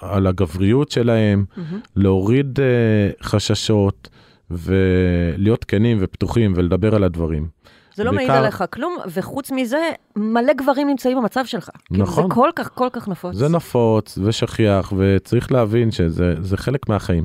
על 0.01 0.27
הגבריות 0.27 0.91
שלהם, 0.91 1.45
מהמם. 1.57 1.81
להוריד 1.97 2.61
אה, 2.61 3.11
חששות 3.23 4.09
ולהיות 4.51 5.65
כנים 5.65 5.99
ופתוחים 6.01 6.53
ולדבר 6.57 6.95
על 6.95 7.05
הדברים. 7.05 7.49
זה 7.97 8.05
לא 8.05 8.13
מעיד 8.13 8.29
בעיקר- 8.29 8.43
עליך 8.43 8.65
כלום, 8.73 8.97
וחוץ 9.15 9.51
מזה, 9.51 9.79
מלא 10.17 10.53
גברים 10.53 10.89
נמצאים 10.89 11.19
במצב 11.19 11.45
שלך. 11.45 11.71
כאילו, 11.85 12.03
נכון. 12.05 12.25
זה 12.25 12.35
כל 12.35 12.51
כך, 12.57 12.71
כל 12.75 12.89
כך 12.93 13.09
נפוץ. 13.09 13.35
זה 13.37 13.49
נפוץ 13.49 14.19
ושכיח 14.25 14.93
וצריך 14.97 15.53
להבין 15.53 15.91
שזה 15.91 16.35
זה 16.41 16.57
חלק 16.57 16.89
מהחיים. 16.89 17.25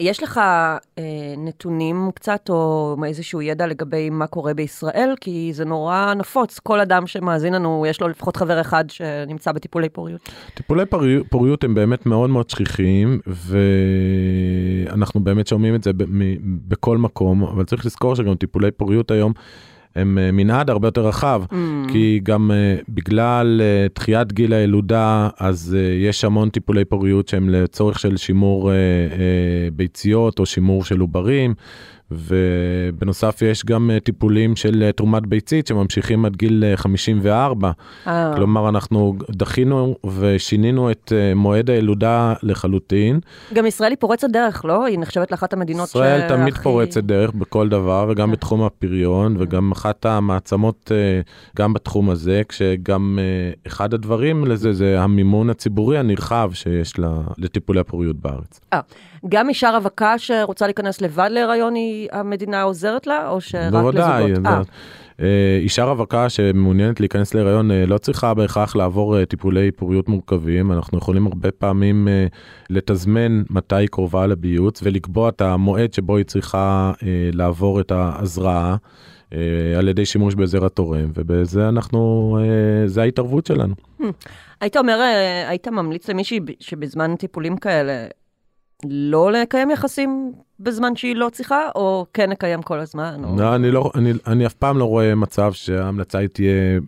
יש 0.00 0.22
לך 0.22 0.38
אה, 0.38 1.02
נתונים 1.38 2.10
קצת, 2.14 2.46
או 2.50 2.96
איזשהו 3.06 3.42
ידע 3.42 3.66
לגבי 3.66 4.10
מה 4.10 4.26
קורה 4.26 4.54
בישראל? 4.54 5.14
כי 5.20 5.50
זה 5.54 5.64
נורא 5.64 6.14
נפוץ. 6.16 6.58
כל 6.58 6.80
אדם 6.80 7.06
שמאזין 7.06 7.54
לנו, 7.54 7.84
יש 7.88 8.00
לו 8.00 8.08
לפחות 8.08 8.36
חבר 8.36 8.60
אחד 8.60 8.84
שנמצא 8.90 9.52
בטיפולי 9.52 9.88
פוריות. 9.88 10.20
טיפולי 10.54 10.86
פוריות, 10.86 11.26
פוריות 11.30 11.64
הם 11.64 11.74
באמת 11.74 12.06
מאוד 12.06 12.30
מאוד 12.30 12.50
שכיחים 12.50 13.20
ואנחנו 14.86 15.20
באמת 15.20 15.46
שומעים 15.46 15.74
את 15.74 15.82
זה 15.82 15.92
ב- 15.92 16.04
מ- 16.08 16.36
בכל 16.68 16.98
מקום 16.98 17.42
אבל 17.42 17.64
צריך 17.64 17.86
לזכור 17.86 18.16
שגם 18.16 18.34
טיפולי 18.34 18.70
פוריות 18.70 19.10
היום 19.10 19.32
הם 19.96 20.18
אה, 20.18 20.32
מנעד 20.32 20.70
הרבה 20.70 20.88
יותר 20.88 21.06
רחב 21.06 21.42
Mm. 21.50 21.54
כי 21.92 22.20
גם 22.22 22.50
אה, 22.50 22.76
בגלל 22.88 23.60
אה, 23.60 23.86
דחיית 23.94 24.32
גיל 24.32 24.52
הילודה 24.52 25.28
אז 25.38 25.76
אה, 25.78 26.08
יש 26.08 26.24
המון 26.24 26.48
טיפולי 26.50 26.84
פוריות 26.84 27.28
שהם 27.28 27.48
לצורך 27.48 27.98
של 27.98 28.16
שימור 28.16 28.70
אה, 28.70 28.76
אה, 28.76 29.68
ביציות 29.72 30.38
או 30.38 30.46
שימור 30.46 30.84
של 30.84 31.00
עוברים. 31.00 31.54
ובנוסף 32.10 33.42
יש 33.42 33.64
גם 33.64 33.90
אה, 33.90 34.00
טיפולים 34.00 34.56
של 34.56 34.82
אה, 34.82 34.92
תרומת 34.92 35.26
ביצית 35.26 35.66
שממשיכים 35.66 36.24
עד 36.24 36.36
גיל 36.36 36.64
אה, 36.64 36.76
54 36.76 37.70
אה, 38.06 38.32
כלומר 38.36 38.68
אנחנו 38.68 39.14
דחינו 39.30 39.96
ושינינו 40.18 40.90
את 40.90 41.12
אה, 41.16 41.34
מועד 41.34 41.70
הילודה 41.70 42.34
לחלוטין. 42.42 43.20
גם 43.54 43.66
ישראל 43.66 43.90
היא 43.90 43.98
פורצת 44.00 44.28
דרך, 44.30 44.64
לא? 44.64 44.84
היא 44.84 44.98
נחשבת 44.98 45.30
לאחת 45.30 45.52
המדינות 45.52 45.88
ישראל 45.88 46.28
תמיד 46.28 46.54
שהכי- 46.54 46.62
פורצת 46.62 47.04
דרך 47.04 47.30
בכל 47.32 47.68
דבר 47.68 48.06
וגם 48.10 48.26
כן. 48.28 48.32
בתחום 48.32 48.62
הפריון 48.62 49.36
וגם 49.38 49.72
אחת 49.72 50.06
המעצמות 50.06 50.92
אה, 50.94 51.20
גם 51.56 51.72
בתחום 51.72 52.10
הזה 52.10 52.42
כשגם 52.48 53.18
אה, 53.22 53.52
אחד 53.66 53.94
הדברים 53.94 54.44
לזה 54.44 54.72
זה 54.72 55.00
המימון 55.00 55.50
הציבורי 55.50 55.98
הנרחב 55.98 56.50
שיש 56.54 56.92
לטיפולי 57.38 57.80
הפוריות 57.80 58.16
בארץ. 58.16 58.60
גם 59.28 59.48
אישה 59.48 59.70
רווקה 59.70 60.18
שרוצה 60.18 60.66
להיכנס 60.66 61.00
לבד 61.00 61.28
להיריון, 61.32 61.74
היא, 61.74 62.08
המדינה 62.12 62.62
עוזרת 62.62 63.06
לה, 63.06 63.28
או 63.28 63.40
שרק 63.40 63.72
בוודאי. 63.72 64.22
לזוגות? 64.32 64.44
זה- 64.44 64.50
אה, 64.50 64.62
אה, 65.20 65.58
אישה 65.62 65.84
רווקה 65.84 66.28
שמעוניינת 66.28 67.00
להיכנס 67.00 67.34
להיריון 67.34 67.70
אה, 67.70 67.86
לא 67.86 67.98
צריכה 67.98 68.34
בהכרח 68.34 68.76
לעבור 68.76 69.24
טיפולי 69.24 69.70
פוריות 69.70 70.08
מורכבים, 70.08 70.72
אנחנו 70.72 70.98
יכולים 70.98 71.26
הרבה 71.26 71.50
פעמים 71.50 72.08
לתזמן 72.70 73.42
מתי 73.50 73.76
היא 73.76 73.88
קרובה 73.88 74.26
לביוץ 74.26 74.80
ולקבוע 74.82 75.28
את 75.28 75.40
המועד 75.40 75.92
שבו 75.92 76.16
היא 76.16 76.24
צריכה 76.24 76.92
לעבור 77.32 77.80
את 77.80 77.90
ההזרעה. 77.92 78.76
על 79.78 79.88
ידי 79.88 80.06
שימוש 80.06 80.34
בזרע 80.34 80.68
תורם 80.68 81.10
ובזה 81.14 81.68
אנחנו 81.68 82.38
זה 82.86 83.02
ההתערבות 83.02 83.46
שלנו. 83.46 83.74
היית 84.60 84.76
אומר, 84.76 84.98
היית 85.48 85.68
ממליץ 85.68 86.08
למישהי 86.08 86.40
שבזמן 86.60 87.16
טיפולים 87.16 87.56
כאלה 87.56 88.06
לא 88.88 89.32
לקיים 89.32 89.70
יחסים 89.70 90.32
בזמן 90.60 90.96
שהיא 90.96 91.16
לא 91.16 91.28
צריכה, 91.32 91.68
או 91.74 92.06
כן 92.14 92.30
לקיים 92.30 92.62
כל 92.62 92.78
הזמן? 92.78 93.24
או... 93.24 93.36
לא, 93.38 93.54
אני 93.54 93.70
לא 93.70 93.90
אני 93.94 94.12
אני 94.26 94.46
אף 94.46 94.54
פעם 94.54 94.78
לא 94.78 94.84
רואה 94.84 95.14
מצב 95.14 95.52
שההמלצה 95.52 96.18
היא 96.18 96.28
תהיה 96.28 96.78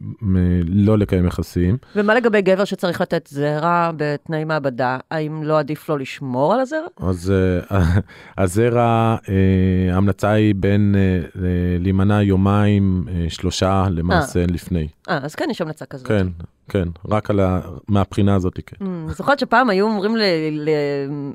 לא 0.67 0.99
לקיים 0.99 1.27
יחסים. 1.27 1.77
ומה 1.97 2.15
לגבי 2.15 2.43
גבר 2.43 2.65
שצריך 2.65 3.01
לתת 3.01 3.27
זרע 3.27 3.91
בתנאי 3.97 4.45
מעבדה? 4.45 4.99
האם 5.11 5.43
לא 5.43 5.59
עדיף 5.59 5.89
לו 5.89 5.97
לשמור 5.97 6.55
על 6.55 6.61
הזרע? 6.61 6.87
אז 6.97 7.33
אה, 7.71 7.79
הזרע, 8.43 9.17
אה, 9.29 9.95
ההמלצה 9.95 10.31
היא 10.31 10.55
בין 10.57 10.95
אה, 10.99 11.43
להימנע 11.81 12.23
יומיים, 12.23 13.05
שלושה 13.29 13.87
למעשה 13.91 14.45
לפני. 14.47 14.89
אה, 15.09 15.19
אז 15.23 15.35
כן, 15.35 15.47
יש 15.51 15.61
המלצה 15.61 15.87
כזאת. 15.87 16.09
כן, 16.09 16.27
כן, 16.69 16.89
רק 17.09 17.31
על 17.31 17.41
ה... 17.41 17.61
מהבחינה 17.89 18.35
הזאת, 18.35 18.61
כן. 18.67 18.77
Mm, 18.87 19.13
זוכרת 19.13 19.39
שפעם 19.39 19.71
היו 19.71 19.87
אומרים 19.87 20.17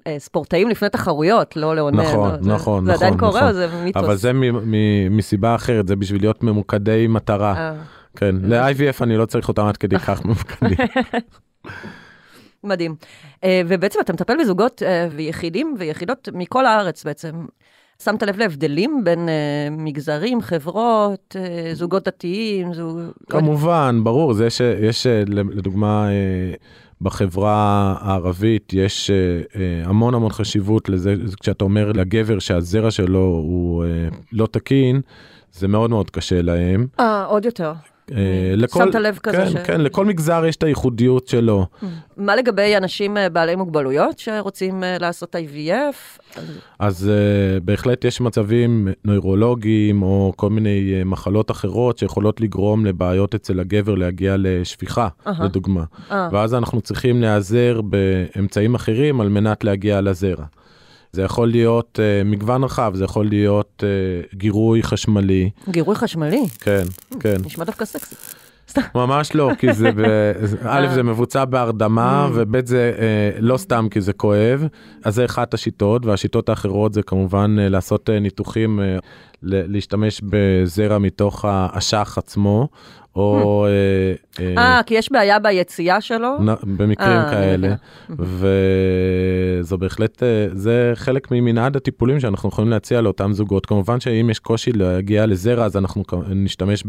לספורטאים 0.06 0.47
לפני 0.54 0.90
תחרויות, 0.90 1.56
לא 1.56 1.76
לעונן. 1.76 2.00
נכון, 2.00 2.30
לא, 2.32 2.38
זה- 2.42 2.50
נכון, 2.50 2.86
זה 2.86 2.94
עדיין 2.94 3.14
נכון, 3.14 3.30
קורה 3.30 3.42
נכון. 3.42 3.62
או 3.64 3.68
זה 3.70 3.84
מיתוס? 3.84 4.04
אבל 4.04 4.16
זה 4.16 4.34
מ- 4.34 4.72
מ- 4.72 5.18
מסיבה 5.18 5.56
אחרת, 5.56 5.88
זה 5.88 5.96
בשביל 5.96 6.22
להיות 6.22 6.44
ממוקדי 6.44 7.08
מטרה. 7.10 7.54
אה, 7.58 7.74
כן, 8.16 8.36
ל-IVF 8.44 9.04
אני 9.04 9.18
לא 9.18 9.26
צריך 9.26 9.48
אותם 9.48 9.66
עד 9.66 9.78
כדי 9.78 10.00
כך 10.00 10.22
ממוקדים. 10.26 10.78
מדהים. 12.64 12.96
אה, 13.44 13.62
ובעצם 13.68 14.00
אתה 14.02 14.14
מטפל 14.14 14.34
בזוגות 14.42 14.84
אה, 14.84 15.08
ויחידים 15.16 15.76
ויחידות 15.80 16.30
מכל 16.34 16.66
הארץ 16.66 17.04
בעצם. 17.04 17.32
שמת 18.04 18.24
לב 18.24 18.38
להבדלים 18.40 19.02
בין 19.04 19.30
אה, 19.30 19.34
מגזרים, 19.72 20.42
חברות, 20.42 21.36
אה, 21.40 21.70
זוגות 21.74 22.04
דתיים, 22.08 22.74
זוג... 22.74 23.00
כמובן, 23.30 24.00
ברור, 24.04 24.34
זה 24.34 24.50
שיש, 24.50 25.08
אה, 25.08 25.24
לדוגמה, 25.28 26.08
אה, 26.10 26.54
בחברה 27.02 27.96
הערבית 28.00 28.74
יש 28.74 29.10
אה, 29.10 29.16
אה, 29.16 29.90
המון 29.90 30.14
המון 30.14 30.32
חשיבות 30.32 30.90
לזה, 30.90 31.16
כשאתה 31.40 31.64
אומר 31.64 31.92
לגבר 31.92 32.40
שהזרע 32.40 32.92
שלו 32.92 33.20
הוא 33.20 33.84
אה, 33.84 33.90
לא 34.32 34.48
תקין, 34.52 35.02
זה 35.54 35.68
מאוד 35.68 35.90
מאוד 35.90 36.10
קשה 36.10 36.42
להם. 36.42 36.88
אה, 37.00 37.26
עוד 37.26 37.46
יותר. 37.46 37.74
אה, 38.16 38.68
שמת 38.74 38.96
לב 38.96 39.20
כזה 39.24 39.38
כן, 39.38 39.50
ש- 39.50 39.56
כן, 39.56 39.82
לכל 39.82 40.06
מגזר 40.06 40.46
יש 40.46 40.56
את 40.56 40.64
הייחודיות 40.64 41.28
שלו. 41.28 41.66
מה 42.18 42.36
לגבי 42.36 42.78
אנשים 42.78 43.18
אה, 43.18 43.30
בעלי 43.30 43.56
מוגבלויות 43.56 44.20
שרוצים 44.20 44.84
אה, 44.84 44.98
לעשות 45.00 45.36
IVF? 45.36 46.20
אז 46.80 47.10
uh, 47.10 47.64
בהחלט 47.64 48.06
יש 48.06 48.22
מצבים 48.22 48.88
נוירולוגיים 49.06 50.04
או 50.04 50.34
כל 50.36 50.50
מיני 50.50 51.02
uh, 51.02 51.06
מחלות 51.06 51.52
אחרות 51.52 51.98
שיכולות 51.98 52.42
לגרום 52.42 52.86
לבעיות 52.86 53.36
אצל 53.36 53.60
הגבר 53.60 53.96
להגיע 53.96 54.36
לשפיכה, 54.40 55.08
אהה. 55.28 55.46
לדוגמה. 55.46 55.84
אה, 56.12 56.30
ואז 56.32 56.54
אנחנו 56.54 56.82
צריכים 56.82 57.22
להיעזר 57.22 57.82
באמצעים 57.82 58.76
אחרים 58.76 59.22
על 59.22 59.30
מנת 59.30 59.64
להגיע 59.64 60.02
לזרע. 60.02 60.46
זה 61.18 61.24
יכול 61.24 61.48
להיות 61.48 62.00
uh, 62.00 62.28
מגוון 62.28 62.64
רחב, 62.64 62.92
זה 62.96 63.04
יכול 63.04 63.26
להיות 63.26 63.84
uh, 63.84 64.36
גירוי 64.36 64.84
חשמלי, 64.84 65.50
גירוי 65.70 65.96
חשמלי, 65.96 66.44
כן, 66.60 66.84
כן. 67.20 67.36
נשמע 67.46 67.64
דווקא 67.66 67.86
סקסי. 67.86 68.16
ממש 68.96 69.36
לא, 69.36 69.52
כי 69.60 69.74
זה, 69.74 69.92
ב... 69.92 70.02
א'. 70.70 70.88
זה 70.94 71.04
מבוצע 71.04 71.46
בהרדמה, 71.46 72.30
וב', 72.34 72.66
זה 72.66 72.94
אה, 72.98 73.40
לא 73.40 73.58
סתם 73.58 73.88
כי 73.92 74.02
זה 74.02 74.14
כואב. 74.14 74.68
אז 75.04 75.16
זה 75.16 75.26
אחת 75.26 75.54
השיטות, 75.54 76.06
והשיטות 76.06 76.50
האחרות 76.50 76.94
זה 76.94 77.04
כמובן 77.04 77.56
אה, 77.60 77.70
לעשות 77.70 78.10
אה, 78.10 78.20
ניתוחים, 78.20 78.80
אה, 78.80 78.98
להשתמש 79.42 80.22
בזרע 80.24 80.98
מתוך 80.98 81.46
האשך 81.46 82.18
עצמו, 82.18 82.68
או 83.18 83.66
אה, 83.66 84.14
אה, 84.46 84.76
אה, 84.78 84.84
כי 84.84 84.94
יש 84.94 85.12
בעיה 85.12 85.40
ביציאה 85.40 86.02
שלו? 86.02 86.38
נ- 86.40 86.78
במקרים 86.78 87.18
אה, 87.18 87.32
כאלה. 87.32 87.76
וזו 88.10 89.78
בהחלט, 89.78 90.24
אה, 90.24 90.48
זה 90.54 90.92
חלק 90.96 91.32
ממנעד 91.32 91.76
הטיפולים 91.76 92.20
שאנחנו 92.20 92.50
יכולים 92.50 92.70
להציע 92.70 93.02
לאותם 93.02 93.34
זוגות. 93.34 93.66
כמובן 93.66 94.00
שאם 94.00 94.30
יש 94.30 94.40
קושי 94.40 94.72
להגיע 94.72 95.26
לזרע, 95.26 95.66
אז 95.66 95.78
אנחנו 95.78 96.04
נשתמש 96.30 96.84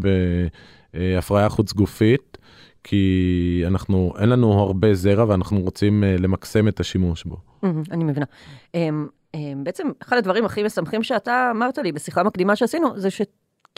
בהפריה 0.94 1.48
חוץ 1.48 1.72
גופית, 1.72 2.38
כי 2.84 3.62
אנחנו, 3.66 4.12
אין 4.18 4.28
לנו 4.28 4.52
הרבה 4.52 4.94
זרע 4.94 5.24
ואנחנו 5.28 5.60
רוצים 5.60 6.04
אה, 6.04 6.16
למקסם 6.18 6.68
את 6.68 6.80
השימוש 6.80 7.24
בו. 7.24 7.36
מהמם, 7.62 7.82
אני 7.90 8.04
מבינה. 8.04 8.26
אמ, 8.74 9.06
אמ, 9.34 9.64
בעצם, 9.64 9.88
אחד 10.02 10.16
הדברים 10.16 10.44
הכי 10.44 10.62
משמחים 10.62 11.02
שאתה 11.02 11.50
אמרת 11.56 11.78
לי 11.78 11.92
בשיחה 11.92 12.22
מקדימה 12.22 12.56
שעשינו, 12.56 12.88
זה 12.96 13.08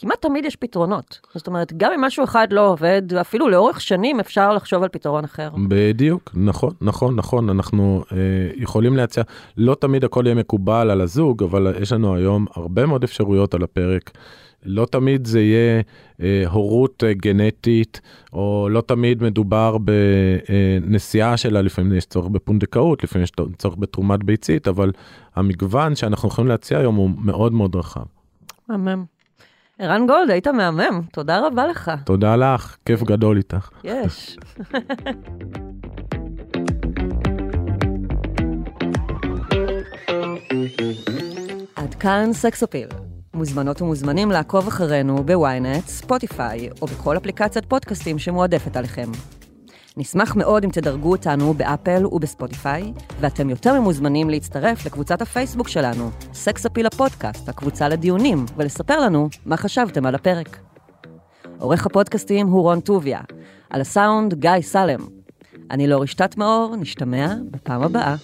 כמעט 0.01 0.23
תמיד 0.23 0.45
יש 0.45 0.57
פתרונות. 0.57 1.21
זאת 1.35 1.47
אומרת, 1.47 1.73
גם 1.77 1.93
אם 1.93 2.01
משהו 2.01 2.25
אחד 2.25 2.49
לא 2.51 2.69
עובד, 2.69 3.03
אפילו 3.21 3.49
לאורך 3.49 3.81
שנים 3.81 4.21
אפשר 4.21 4.55
לחשוב 4.55 4.83
על 4.83 4.89
פתרון 4.89 5.25
אחר. 5.25 5.51
בדיוק, 5.69 6.31
נכון, 6.35 6.73
נכון, 6.81 7.17
נכון, 7.17 7.51
אנחנו 7.51 8.05
אה, 8.13 8.17
יכולים 8.57 8.97
להציע, 8.97 9.23
לא 9.57 9.75
תמיד 9.75 10.05
הכל 10.05 10.23
יהיה 10.27 10.35
מקובל 10.35 10.91
על 10.91 11.01
הזוג, 11.01 11.43
אבל 11.43 11.75
יש 11.81 11.93
לנו 11.93 12.15
היום 12.15 12.47
הרבה 12.55 12.87
מאוד 12.87 13.05
אפשרויות 13.05 13.55
על 13.55 13.63
הפרק. 13.63 14.11
לא 14.65 14.87
תמיד 14.91 15.27
זה 15.27 15.41
יהיה 15.41 15.83
אה, 16.23 16.43
הורות 16.51 17.05
אה, 17.05 17.13
גנטית, 17.15 18.01
או 18.33 18.69
לא 18.71 18.81
תמיד 18.81 19.23
מדובר 19.23 19.77
בנסיעה 19.79 21.37
שלה, 21.37 21.63
לפעמים 21.63 21.93
יש 21.93 22.07
צורך 22.07 22.29
בפונדקאות, 22.29 23.05
לפעמים 23.05 23.23
יש 23.25 23.33
צורך 23.59 23.75
בתרומת 23.79 24.25
ביצית, 24.25 24.69
אבל 24.69 24.93
המגוון 25.35 25.95
שאנחנו 25.95 26.29
יכולים 26.29 26.49
להציע 26.49 26.79
היום 26.79 26.95
הוא 26.95 27.11
מאוד 27.17 27.53
מאוד 27.53 27.77
רחב. 27.77 28.05
מהמם. 28.69 29.20
ערן 29.83 30.07
גולד, 30.07 30.31
היית 30.31 30.49
מהמם, 30.49 31.03
תודה 31.13 31.47
רבה 31.47 31.67
לך. 31.67 31.91
תודה 32.05 32.37
לך, 32.37 32.77
כיף 32.85 33.03
גדול 33.03 33.37
איתך. 33.37 33.71
יש. 33.85 34.39
עד 41.77 41.95
כאן 41.95 42.31
סקס 42.33 42.63
אפיל. 42.63 42.89
מוזמנות 43.35 43.83
ומוזמנים 43.83 44.31
לעקוב 44.31 44.69
אחרינו 44.69 45.25
בוויינט, 45.25 45.87
ספוטיפיי 45.87 46.69
או 46.83 46.87
בכל 46.87 47.17
אפליקציית 47.17 47.65
פודקאסטים 47.65 48.19
שמועדפת 48.19 48.77
עליכם. 48.77 49.11
נשמח 50.01 50.37
מאוד 50.37 50.65
אם 50.65 50.71
תדרגו 50.71 51.11
אותנו 51.11 51.55
באפל 51.55 52.07
ובספוטיפיי, 52.07 52.93
ואתם 53.21 53.51
יותר 53.51 53.81
ממוזמנים 53.81 54.31
להצטרף 54.31 54.87
לקבוצת 54.87 55.23
הפייסבוק 55.23 55.69
שלנו, 55.69 56.11
סקס 56.33 56.67
אפיל 56.67 56.87
הפודקאסט, 56.87 57.49
הקבוצה 57.49 57.89
לדיונים, 57.89 58.47
ולספר 58.57 59.01
לנו 59.01 59.29
מה 59.47 59.57
חשבתם 59.57 60.07
על 60.07 60.15
הפרק. 60.15 60.59
עורך 61.59 61.87
הפודקאסטים 61.87 62.47
הוא 62.47 62.63
רון 62.63 62.81
טוביה, 62.81 63.21
על 63.71 63.81
הסאונד 63.81 64.35
גיא 64.35 64.61
סלם. 64.61 65.01
אני 65.71 65.87
לא 65.87 66.03
רשתת 66.03 66.37
מאור, 66.37 66.77
נשתמע 66.77 67.35
בפעם 67.51 67.83
הבאה. 67.83 68.17